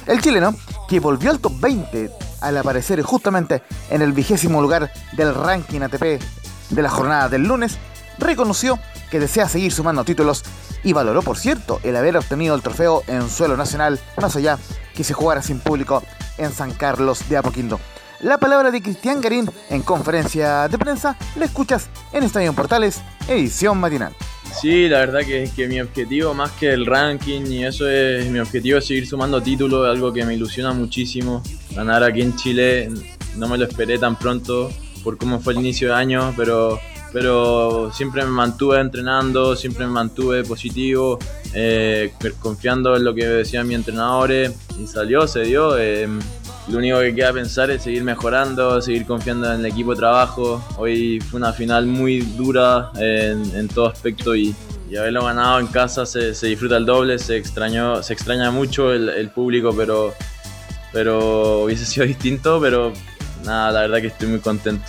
El 0.06 0.21
chileno, 0.21 0.56
que 0.88 0.99
volvió 0.99 1.32
al 1.32 1.39
top 1.39 1.60
20 1.60 2.12
al 2.41 2.58
aparecer 2.58 3.01
justamente 3.01 3.63
en 3.89 4.01
el 4.01 4.13
vigésimo 4.13 4.62
lugar 4.62 4.91
del 5.13 5.34
ranking 5.34 5.82
ATP 5.82 6.21
de 6.69 6.82
la 6.82 6.89
jornada 6.89 7.30
del 7.30 7.43
lunes, 7.43 7.78
reconoció 8.17 8.80
que 9.10 9.19
desea 9.19 9.49
seguir 9.49 9.71
sumando 9.71 10.04
títulos 10.04 10.43
y 10.84 10.93
valoró, 10.93 11.21
por 11.21 11.38
cierto, 11.38 11.80
el 11.84 11.95
haber 11.95 12.17
obtenido 12.17 12.56
el 12.56 12.62
trofeo 12.62 13.04
en 13.08 13.30
suelo 13.30 13.58
nacional, 13.58 13.99
más 14.21 14.36
allá 14.36 14.60
que 14.93 15.04
se 15.04 15.13
jugara 15.13 15.41
sin 15.41 15.60
público 15.60 16.04
en 16.38 16.51
San 16.51 16.71
Carlos 16.71 17.28
de 17.30 17.38
Apoquindo. 17.38 17.80
La 18.21 18.38
palabra 18.38 18.71
de 18.71 18.82
Cristian 18.82 19.19
Garín 19.19 19.49
en 19.69 19.82
conferencia 19.82 20.67
de 20.67 20.78
prensa 20.78 21.17
la 21.36 21.45
escuchas 21.45 21.89
en 22.13 22.23
Estadio 22.23 22.54
Portales, 22.54 23.01
edición 23.28 23.80
matinal. 23.80 24.15
Sí, 24.62 24.88
la 24.88 25.00
verdad 25.00 25.20
que, 25.20 25.50
que 25.56 25.68
mi 25.68 25.82
objetivo 25.82 26.34
más 26.34 26.52
que 26.52 26.72
el 26.72 26.86
ranking 26.86 27.41
y 27.48 27.65
eso 27.65 27.89
es 27.89 28.26
mi 28.32 28.39
objetivo 28.39 28.78
es 28.78 28.86
seguir 28.86 29.06
sumando 29.06 29.41
títulos, 29.41 29.88
algo 29.88 30.13
que 30.13 30.26
me 30.26 30.34
ilusiona 30.34 30.74
muchísimo. 30.74 31.44
Ganar 31.76 32.04
aquí 32.04 32.22
en 32.22 32.36
Chile 32.36 32.89
no 33.38 33.48
me 33.48 33.58
lo 33.58 33.65
esperé 33.65 33.98
tan 33.98 34.18
pronto 34.18 34.72
por 35.04 35.18
cómo 35.18 35.39
fue 35.39 35.54
el 35.54 35.60
inicio 35.60 35.89
de 35.89 35.96
año, 35.96 36.34
pero, 36.38 36.80
pero 37.12 37.91
siempre 37.94 38.24
me 38.24 38.32
mantuve 38.32 38.80
entrenando, 38.80 39.56
siempre 39.56 39.86
me 39.86 39.91
mantuve 39.91 40.44
positivo, 40.44 41.20
eh, 41.54 42.13
confiando 42.39 42.96
en 42.96 43.04
lo 43.04 43.13
que 43.13 43.28
decían 43.28 43.68
mis 43.68 43.76
entrenadores 43.76 44.54
y 44.82 44.88
salió, 44.88 45.28
se 45.28 45.41
dio. 45.41 45.78
Eh, 45.78 46.08
lo 46.67 46.80
único 46.80 46.99
que 46.99 47.13
queda 47.13 47.32
pensar 47.32 47.69
es 47.69 47.84
seguir 47.84 48.04
mejorando, 48.04 48.82
seguir 48.82 49.06
confiando 49.06 49.54
en 49.54 49.60
el 49.60 49.65
equipo 49.67 49.91
de 49.91 49.97
trabajo. 49.97 50.63
Hoy 50.78 51.19
fue 51.19 51.38
una 51.38 51.54
final 51.54 51.86
muy 51.86 52.21
dura 52.21 52.91
en, 52.95 53.67
todo 53.67 53.88
aspecto 53.88 54.36
y, 54.36 54.56
haberlo 54.97 55.25
ganado 55.25 55.60
en 55.60 55.67
casa 55.67 56.06
se, 56.06 56.32
disfruta 56.47 56.78
el 56.78 56.86
doble, 56.86 57.19
se, 57.19 57.36
extrañó, 57.36 58.01
se 58.01 58.13
extraña 58.13 58.49
mucho 58.49 58.93
el, 58.93 59.30
público, 59.30 59.73
pero, 59.75 60.13
pero 60.91 61.63
hubiese 61.63 61.86
sido 61.86 62.06
distinto, 62.08 62.60
pero 62.60 62.93
nada, 63.43 63.71
la 63.71 63.82
verdad 63.82 64.01
que 64.01 64.08
estoy 64.08 64.30
muy 64.30 64.39
contento. 64.39 64.86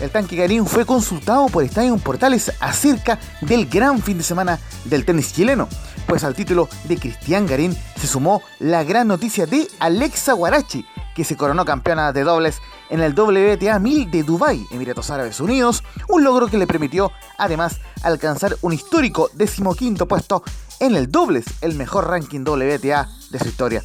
El 0.00 0.10
tanque 0.10 0.34
Garín 0.34 0.66
fue 0.66 0.84
consultado 0.84 1.46
por 1.46 1.62
Estadio 1.62 1.96
Portales 1.96 2.52
acerca 2.58 3.20
del 3.40 3.66
gran 3.66 4.02
fin 4.02 4.18
de 4.18 4.24
semana 4.24 4.58
del 4.84 5.04
tenis 5.04 5.32
chileno 5.32 5.68
pues 6.06 6.24
al 6.24 6.34
título 6.34 6.68
de 6.84 6.96
Cristian 6.96 7.46
Garín 7.46 7.76
se 7.96 8.06
sumó 8.06 8.42
la 8.58 8.84
gran 8.84 9.08
noticia 9.08 9.46
de 9.46 9.68
Alexa 9.78 10.32
Guarachi, 10.32 10.84
que 11.14 11.24
se 11.24 11.36
coronó 11.36 11.64
campeona 11.64 12.12
de 12.12 12.24
dobles 12.24 12.60
en 12.90 13.00
el 13.00 13.18
WTA 13.18 13.78
1000 13.78 14.10
de 14.10 14.22
Dubái, 14.22 14.66
Emiratos 14.70 15.10
Árabes 15.10 15.40
Unidos, 15.40 15.82
un 16.08 16.24
logro 16.24 16.48
que 16.48 16.58
le 16.58 16.66
permitió 16.66 17.10
además 17.38 17.80
alcanzar 18.02 18.56
un 18.62 18.72
histórico 18.72 19.30
decimoquinto 19.34 20.06
puesto 20.06 20.42
en 20.80 20.96
el 20.96 21.10
dobles, 21.10 21.44
el 21.60 21.74
mejor 21.74 22.08
ranking 22.08 22.40
WTA 22.40 23.08
de 23.30 23.38
su 23.38 23.48
historia. 23.48 23.82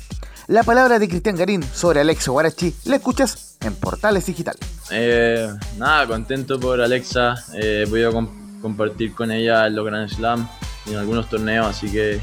La 0.48 0.64
palabra 0.64 0.98
de 0.98 1.10
Cristian 1.10 1.36
Garín 1.36 1.62
sobre 1.62 2.00
Alexa 2.00 2.32
Guarachi 2.32 2.74
la 2.86 2.96
escuchas 2.96 3.58
en 3.62 3.76
Portales 3.76 4.26
Digital. 4.26 4.56
Eh, 4.92 5.50
nada, 5.78 6.08
contento 6.08 6.60
por 6.60 6.80
Alexa, 6.80 7.36
eh, 7.54 7.84
he 7.86 7.90
podido 7.90 8.12
compartir 8.62 9.14
con 9.14 9.32
ella 9.32 9.70
los 9.70 9.86
Grand 9.86 10.10
Slam 10.10 10.48
en 10.90 10.96
algunos 10.98 11.30
torneos, 11.30 11.68
así 11.68 11.90
que 11.92 12.20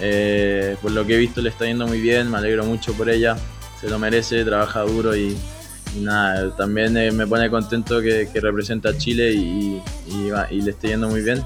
eh, 0.00 0.76
por 0.80 0.90
lo 0.90 1.06
que 1.06 1.14
he 1.14 1.18
visto 1.18 1.40
le 1.40 1.50
está 1.50 1.66
yendo 1.66 1.86
muy 1.86 2.00
bien, 2.00 2.30
me 2.30 2.38
alegro 2.38 2.64
mucho 2.64 2.92
por 2.94 3.08
ella, 3.08 3.36
se 3.80 3.88
lo 3.88 3.98
merece, 3.98 4.44
trabaja 4.44 4.80
duro 4.80 5.16
y, 5.16 5.36
nada, 6.00 6.54
también 6.56 6.96
eh, 6.96 7.10
me 7.12 7.26
pone 7.26 7.50
contento 7.50 8.00
que, 8.00 8.28
representa 8.34 8.90
a 8.90 8.96
Chile 8.96 9.32
y, 9.32 9.82
le 10.50 10.70
esté 10.70 10.88
yendo 10.88 11.08
muy 11.08 11.22
bien. 11.22 11.42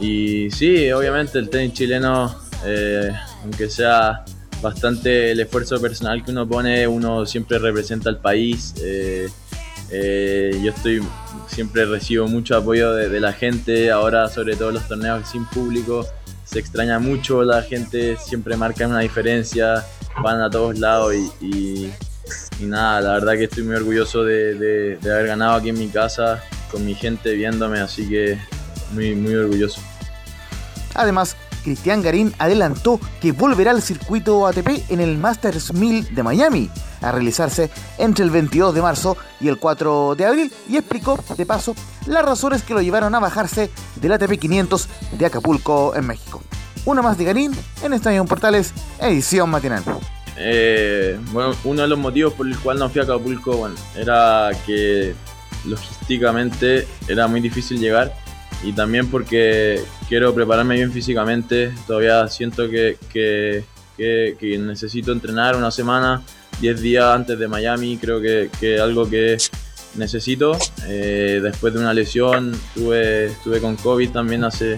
Y 0.00 0.50
sí, 0.50 0.90
obviamente 0.92 1.38
el 1.38 1.50
tenis 1.50 1.72
chileno, 1.72 2.34
eh, 2.64 3.10
aunque 3.42 3.68
sea 3.68 4.24
bastante 4.62 5.32
el 5.32 5.40
esfuerzo 5.40 5.80
personal 5.80 6.24
que 6.24 6.30
uno 6.30 6.48
pone, 6.48 6.86
uno 6.86 7.26
siempre 7.26 7.58
representa 7.58 8.08
al 8.08 8.18
país. 8.18 8.74
Eh, 8.80 9.28
eh, 9.90 10.60
yo 10.62 10.70
estoy 10.70 11.02
siempre 11.46 11.86
recibo 11.86 12.28
mucho 12.28 12.56
apoyo 12.56 12.92
de, 12.92 13.20
la 13.20 13.32
gente, 13.32 13.90
ahora 13.90 14.28
sobre 14.28 14.56
todo 14.56 14.70
los 14.70 14.86
torneos 14.86 15.28
sin 15.28 15.44
público, 15.46 16.06
se 16.44 16.58
extraña 16.58 16.98
mucho, 16.98 17.42
la 17.42 17.62
gente 17.62 18.16
siempre 18.16 18.56
marca 18.56 18.86
una 18.86 19.00
diferencia, 19.00 19.84
van 20.22 20.40
a 20.40 20.50
todos 20.50 20.78
lados 20.78 21.14
y, 21.40 21.90
nada, 22.60 23.00
la 23.00 23.12
verdad 23.14 23.32
que 23.32 23.44
estoy 23.44 23.64
muy 23.64 23.76
orgulloso 23.76 24.24
de, 24.24 24.98
haber 25.02 25.26
ganado 25.26 25.54
aquí 25.54 25.70
en 25.70 25.78
mi 25.78 25.88
casa, 25.88 26.42
con 26.70 26.84
mi 26.84 26.94
gente 26.94 27.34
viéndome, 27.34 27.80
así 27.80 28.08
que 28.08 28.38
muy, 28.92 29.14
muy 29.14 29.34
orgulloso. 29.34 29.80
Además, 30.94 31.36
Cristian 31.64 32.02
Garín 32.02 32.34
adelantó 32.38 33.00
que 33.20 33.32
volverá 33.32 33.70
al 33.70 33.82
circuito 33.82 34.46
ATP 34.46 34.90
en 34.90 35.00
el 35.00 35.16
Masters 35.16 35.72
1000 35.72 36.14
de 36.14 36.22
Miami, 36.22 36.70
a 37.00 37.12
realizarse 37.12 37.70
entre 37.98 38.24
el 38.24 38.30
22 38.30 38.74
de 38.74 38.82
marzo 38.82 39.16
y 39.40 39.48
el 39.48 39.58
4 39.58 40.14
de 40.16 40.26
abril, 40.26 40.52
y 40.68 40.76
explicó, 40.76 41.18
de 41.36 41.46
paso, 41.46 41.74
las 42.06 42.24
razones 42.24 42.62
que 42.62 42.74
lo 42.74 42.82
llevaron 42.82 43.14
a 43.14 43.20
bajarse 43.20 43.70
del 43.96 44.12
ATP 44.12 44.38
500 44.38 44.88
de 45.18 45.26
Acapulco, 45.26 45.94
en 45.94 46.06
México. 46.06 46.42
Una 46.84 47.02
más 47.02 47.18
de 47.18 47.24
Garín 47.24 47.52
en 47.82 47.92
Estadio 47.92 48.24
Portales, 48.24 48.72
edición 49.00 49.50
matinal. 49.50 49.82
Eh, 50.36 51.18
bueno, 51.32 51.54
uno 51.64 51.82
de 51.82 51.88
los 51.88 51.98
motivos 51.98 52.32
por 52.34 52.46
el 52.46 52.56
cual 52.58 52.78
no 52.78 52.88
fui 52.88 53.00
a 53.00 53.04
Acapulco 53.04 53.56
bueno, 53.56 53.74
era 53.96 54.50
que 54.64 55.14
logísticamente 55.66 56.86
era 57.08 57.26
muy 57.26 57.40
difícil 57.40 57.80
llegar 57.80 58.14
y 58.62 58.72
también 58.72 59.08
porque 59.10 59.82
quiero 60.08 60.34
prepararme 60.34 60.76
bien 60.76 60.92
físicamente. 60.92 61.72
Todavía 61.86 62.26
siento 62.28 62.68
que, 62.68 62.96
que, 63.12 63.64
necesito 64.58 65.12
entrenar 65.12 65.56
una 65.56 65.70
semana, 65.70 66.22
10 66.60 66.80
días 66.80 67.04
antes 67.04 67.38
de 67.38 67.48
Miami. 67.48 67.96
Creo 67.98 68.20
que 68.20 68.50
es 68.60 68.80
algo 68.80 69.08
que 69.08 69.38
necesito. 69.98 70.56
Eh, 70.86 71.40
después 71.42 71.74
de 71.74 71.80
una 71.80 71.92
lesión, 71.92 72.58
tuve, 72.74 73.26
estuve 73.26 73.60
con 73.60 73.76
COVID 73.76 74.10
también 74.10 74.44
hace 74.44 74.76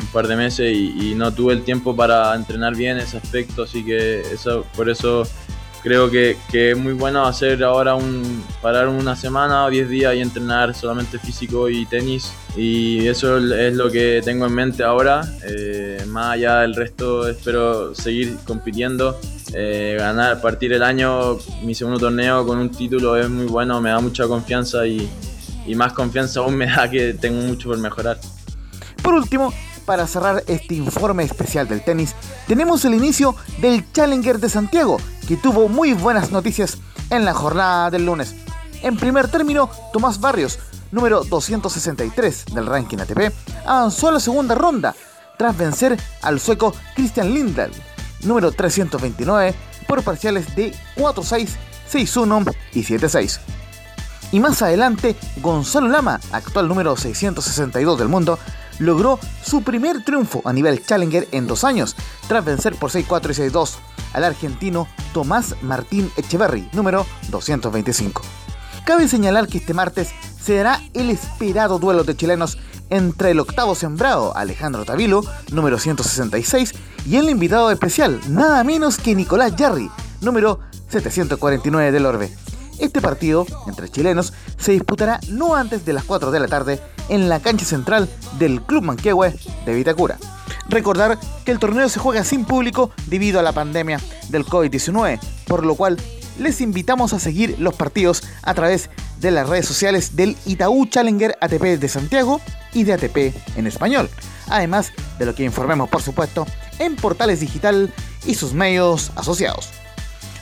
un 0.00 0.06
par 0.12 0.28
de 0.28 0.36
meses 0.36 0.72
y, 0.72 1.10
y, 1.10 1.14
no 1.14 1.32
tuve 1.32 1.54
el 1.54 1.62
tiempo 1.62 1.94
para 1.94 2.34
entrenar 2.34 2.76
bien 2.76 2.98
ese 2.98 3.16
aspecto. 3.16 3.64
Así 3.64 3.84
que 3.84 4.20
eso, 4.20 4.66
por 4.76 4.88
eso 4.88 5.24
creo 5.84 6.10
que, 6.10 6.36
es 6.52 6.76
muy 6.76 6.94
bueno 6.94 7.24
hacer 7.26 7.62
ahora 7.62 7.94
un 7.94 8.42
parar 8.62 8.88
una 8.88 9.14
semana 9.14 9.66
o 9.66 9.70
10 9.70 9.88
días 9.88 10.14
y 10.14 10.20
entrenar 10.20 10.74
solamente 10.74 11.18
físico 11.18 11.68
y 11.68 11.84
tenis. 11.84 12.32
Y 12.56 13.06
eso 13.06 13.36
es 13.36 13.74
lo 13.74 13.90
que 13.90 14.22
tengo 14.24 14.46
en 14.46 14.54
mente 14.54 14.82
ahora. 14.82 15.22
Eh, 15.46 16.02
más 16.08 16.32
allá 16.32 16.60
del 16.60 16.74
resto 16.74 17.28
espero 17.28 17.94
seguir 17.94 18.38
compitiendo 18.46 19.20
eh, 19.52 19.96
ganar 19.98 20.40
partir 20.40 20.72
el 20.72 20.82
año 20.82 21.38
mi 21.62 21.74
segundo 21.74 22.00
torneo 22.00 22.46
con 22.46 22.58
un 22.58 22.70
título 22.70 23.16
es 23.16 23.28
muy 23.28 23.46
bueno 23.46 23.80
me 23.80 23.90
da 23.90 24.00
mucha 24.00 24.26
confianza 24.26 24.86
y, 24.86 25.08
y 25.66 25.74
más 25.74 25.92
confianza 25.92 26.40
aún 26.40 26.56
me 26.56 26.66
da 26.66 26.90
que 26.90 27.14
tengo 27.14 27.42
mucho 27.42 27.68
por 27.68 27.78
mejorar. 27.78 28.18
Por 29.02 29.14
último 29.14 29.52
para 29.84 30.06
cerrar 30.06 30.42
este 30.46 30.74
informe 30.74 31.24
especial 31.24 31.68
del 31.68 31.84
tenis, 31.84 32.14
tenemos 32.46 32.84
el 32.86 32.94
inicio 32.94 33.36
del 33.60 33.84
Challenger 33.92 34.38
de 34.38 34.48
Santiago, 34.48 34.98
que 35.26 35.36
tuvo 35.36 35.68
muy 35.68 35.92
buenas 35.94 36.30
noticias 36.30 36.78
en 37.10 37.24
la 37.24 37.34
jornada 37.34 37.90
del 37.90 38.06
lunes. 38.06 38.34
En 38.82 38.96
primer 38.96 39.28
término, 39.28 39.70
Tomás 39.92 40.20
Barrios, 40.20 40.58
número 40.90 41.24
263 41.24 42.46
del 42.54 42.66
ranking 42.66 42.98
ATP, 42.98 43.32
avanzó 43.66 44.08
a 44.08 44.12
la 44.12 44.20
segunda 44.20 44.54
ronda 44.54 44.94
tras 45.38 45.56
vencer 45.56 45.98
al 46.22 46.40
sueco 46.40 46.74
Christian 46.94 47.32
Lindell, 47.32 47.72
número 48.22 48.52
329, 48.52 49.54
por 49.86 50.02
parciales 50.02 50.54
de 50.54 50.72
4-6, 50.96 51.48
6-1 51.90 52.54
y 52.72 52.84
7-6. 52.84 53.40
Y 54.32 54.40
más 54.40 54.62
adelante, 54.62 55.16
Gonzalo 55.36 55.88
Lama, 55.88 56.20
actual 56.32 56.68
número 56.68 56.96
662 56.96 57.98
del 57.98 58.08
mundo, 58.08 58.38
logró 58.78 59.18
su 59.42 59.62
primer 59.62 60.04
triunfo 60.04 60.42
a 60.44 60.52
nivel 60.52 60.84
Challenger 60.84 61.28
en 61.32 61.46
dos 61.46 61.64
años, 61.64 61.96
tras 62.28 62.44
vencer 62.44 62.76
por 62.76 62.90
6-4 62.90 63.30
y 63.30 63.50
6-2 63.50 63.76
al 64.12 64.24
argentino 64.24 64.86
Tomás 65.12 65.54
Martín 65.62 66.10
Echeverry, 66.16 66.68
número 66.72 67.06
225. 67.30 68.22
Cabe 68.84 69.08
señalar 69.08 69.48
que 69.48 69.58
este 69.58 69.74
martes 69.74 70.10
se 70.40 70.56
dará 70.56 70.80
el 70.92 71.10
esperado 71.10 71.78
duelo 71.78 72.04
de 72.04 72.16
chilenos 72.16 72.58
entre 72.90 73.30
el 73.30 73.40
octavo 73.40 73.74
sembrado 73.74 74.36
Alejandro 74.36 74.84
Tavilo, 74.84 75.24
número 75.52 75.78
166, 75.78 76.74
y 77.06 77.16
el 77.16 77.30
invitado 77.30 77.70
especial, 77.70 78.20
nada 78.28 78.62
menos 78.62 78.98
que 78.98 79.14
Nicolás 79.14 79.54
Jarry, 79.58 79.90
número 80.20 80.60
749 80.90 81.92
del 81.92 82.06
Orbe. 82.06 82.32
Este 82.78 83.00
partido, 83.00 83.46
entre 83.66 83.88
chilenos, 83.88 84.32
se 84.58 84.72
disputará 84.72 85.20
no 85.28 85.54
antes 85.54 85.84
de 85.84 85.92
las 85.92 86.04
4 86.04 86.30
de 86.30 86.40
la 86.40 86.48
tarde 86.48 86.80
en 87.08 87.28
la 87.28 87.40
cancha 87.40 87.64
central 87.64 88.08
del 88.38 88.62
Club 88.62 88.82
Manquehue 88.82 89.34
de 89.64 89.74
Vitacura. 89.74 90.18
Recordar 90.68 91.18
que 91.44 91.52
el 91.52 91.58
torneo 91.58 91.88
se 91.88 92.00
juega 92.00 92.24
sin 92.24 92.44
público 92.44 92.90
debido 93.06 93.38
a 93.38 93.42
la 93.42 93.52
pandemia 93.52 94.00
del 94.28 94.46
COVID-19, 94.46 95.20
por 95.46 95.64
lo 95.64 95.74
cual 95.74 95.98
les 96.38 96.60
invitamos 96.60 97.12
a 97.12 97.20
seguir 97.20 97.56
los 97.58 97.74
partidos 97.74 98.22
a 98.42 98.54
través 98.54 98.90
de 99.20 99.30
las 99.30 99.48
redes 99.48 99.66
sociales 99.66 100.16
del 100.16 100.36
Itaú 100.46 100.86
Challenger 100.86 101.36
ATP 101.40 101.78
de 101.78 101.88
Santiago 101.88 102.40
y 102.72 102.84
de 102.84 102.94
ATP 102.94 103.16
en 103.56 103.66
español, 103.66 104.10
además 104.48 104.92
de 105.18 105.26
lo 105.26 105.34
que 105.34 105.44
informemos 105.44 105.88
por 105.88 106.02
supuesto 106.02 106.46
en 106.78 106.96
Portales 106.96 107.40
Digital 107.40 107.92
y 108.26 108.34
sus 108.34 108.52
medios 108.52 109.12
asociados. 109.14 109.70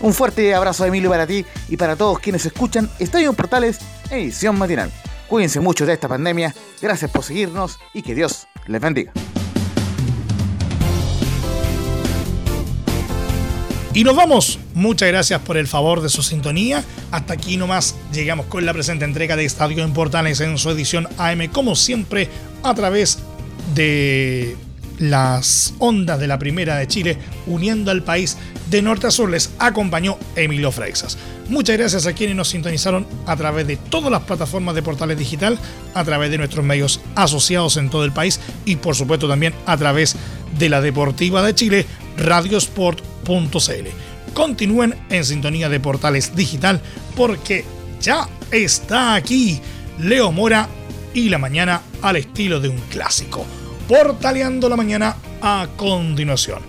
Un 0.03 0.13
fuerte 0.13 0.53
abrazo 0.53 0.85
Emilio 0.85 1.11
para 1.11 1.29
ti 1.29 1.47
y 1.69 1.77
para 1.77 1.95
todos 1.95 2.19
quienes 2.19 2.45
escuchan 2.45 2.91
Estadio 2.99 3.33
Portales, 3.35 3.79
edición 4.11 4.59
matinal. 4.59 4.91
Cuídense 5.29 5.61
mucho 5.61 5.87
de 5.87 5.93
esta 5.93 6.09
pandemia, 6.09 6.53
gracias 6.81 7.09
por 7.09 7.23
seguirnos 7.23 7.79
y 7.95 8.03
que 8.03 8.15
Dios 8.15 8.49
les 8.67 8.81
bendiga. 8.81 9.13
Y 13.95 14.05
nos 14.05 14.17
vamos. 14.17 14.59
Muchas 14.75 15.09
gracias 15.09 15.41
por 15.43 15.57
el 15.57 15.69
favor 15.69 16.01
de 16.01 16.09
su 16.09 16.23
sintonía. 16.23 16.83
Hasta 17.11 17.35
aquí 17.35 17.57
nomás 17.57 17.95
llegamos 18.13 18.47
con 18.47 18.67
la 18.67 18.73
presente 18.73 19.05
entrega 19.05 19.37
de 19.37 19.45
Estadio 19.45 19.85
en 19.85 19.93
en 19.95 20.59
su 20.59 20.71
edición 20.71 21.07
AM, 21.19 21.47
como 21.49 21.77
siempre, 21.77 22.29
a 22.65 22.75
través 22.75 23.19
de 23.75 24.57
las 24.99 25.75
ondas 25.79 26.21
de 26.21 26.27
la 26.27 26.39
Primera 26.39 26.77
de 26.77 26.87
Chile, 26.87 27.19
uniendo 27.47 27.91
al 27.91 28.03
país 28.03 28.37
de 28.71 28.83
norte 28.83 29.07
a 29.07 29.11
sur. 29.11 29.31
Les 29.31 29.51
acompañó 29.59 30.19
Emilio 30.37 30.73
Freixas. 30.73 31.19
Muchas 31.49 31.77
gracias 31.77 32.07
a 32.07 32.13
quienes 32.13 32.37
nos 32.37 32.49
sintonizaron 32.49 33.07
a 33.27 33.37
través 33.37 33.67
de 33.67 33.77
todas 33.77 34.11
las 34.11 34.23
plataformas 34.23 34.75
de 34.75 34.83
portales 34.83 35.19
digital, 35.19 35.59
a 35.95 36.05
través 36.05 36.31
de 36.31 36.39
nuestros 36.39 36.65
medios 36.65 37.01
asociados 37.15 37.77
en 37.77 37.91
todo 37.91 38.05
el 38.05 38.13
país 38.13 38.41
y 38.65 38.77
por 38.77 38.95
supuesto 38.95 39.29
también 39.29 39.55
a 39.67 39.77
través 39.77 40.17
de 40.59 40.69
la 40.69 40.81
Deportiva 40.81 41.43
de 41.43 41.55
Chile, 41.55 41.87
radiosport.cl. 42.17 43.89
Continúen 44.35 44.95
en 45.11 45.25
sintonía 45.25 45.69
de 45.69 45.81
portales 45.81 46.35
digital 46.35 46.81
porque 47.17 47.65
ya 48.01 48.29
está 48.51 49.15
aquí 49.15 49.61
Leo 49.99 50.33
Mora 50.33 50.69
y 51.13 51.29
la 51.29 51.39
mañana 51.39 51.83
al 52.01 52.17
estilo 52.17 52.61
de 52.61 52.69
un 52.69 52.79
clásico. 52.91 53.47
Portaleando 53.89 54.69
la 54.69 54.77
mañana 54.77 55.17
a 55.41 55.69
continuación. 55.77 56.61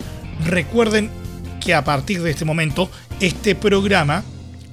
Recuerden 0.46 1.10
que 1.64 1.74
a 1.74 1.84
partir 1.84 2.22
de 2.22 2.30
este 2.32 2.46
momento 2.46 2.90
este 3.20 3.56
programa 3.56 4.24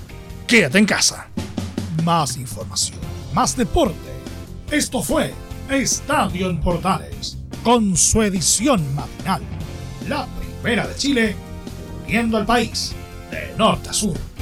quédate 0.47 0.79
en 0.79 0.87
casa. 0.87 1.29
Más 2.03 2.37
información, 2.39 2.99
más 3.35 3.57
deporte. 3.57 3.99
Esto 4.71 5.03
fue 5.03 5.35
Estadio 5.71 6.49
en 6.49 6.61
Portales, 6.61 7.37
con 7.63 7.97
su 7.97 8.23
edición 8.23 8.83
matinal. 8.95 9.43
La 10.09 10.27
primera 10.63 10.87
de 10.87 10.97
Chile, 10.97 11.37
viendo 12.07 12.39
al 12.39 12.47
país 12.47 12.95
de 13.31 13.55
norte 13.59 13.91
a 13.91 13.93
sur. 13.93 14.34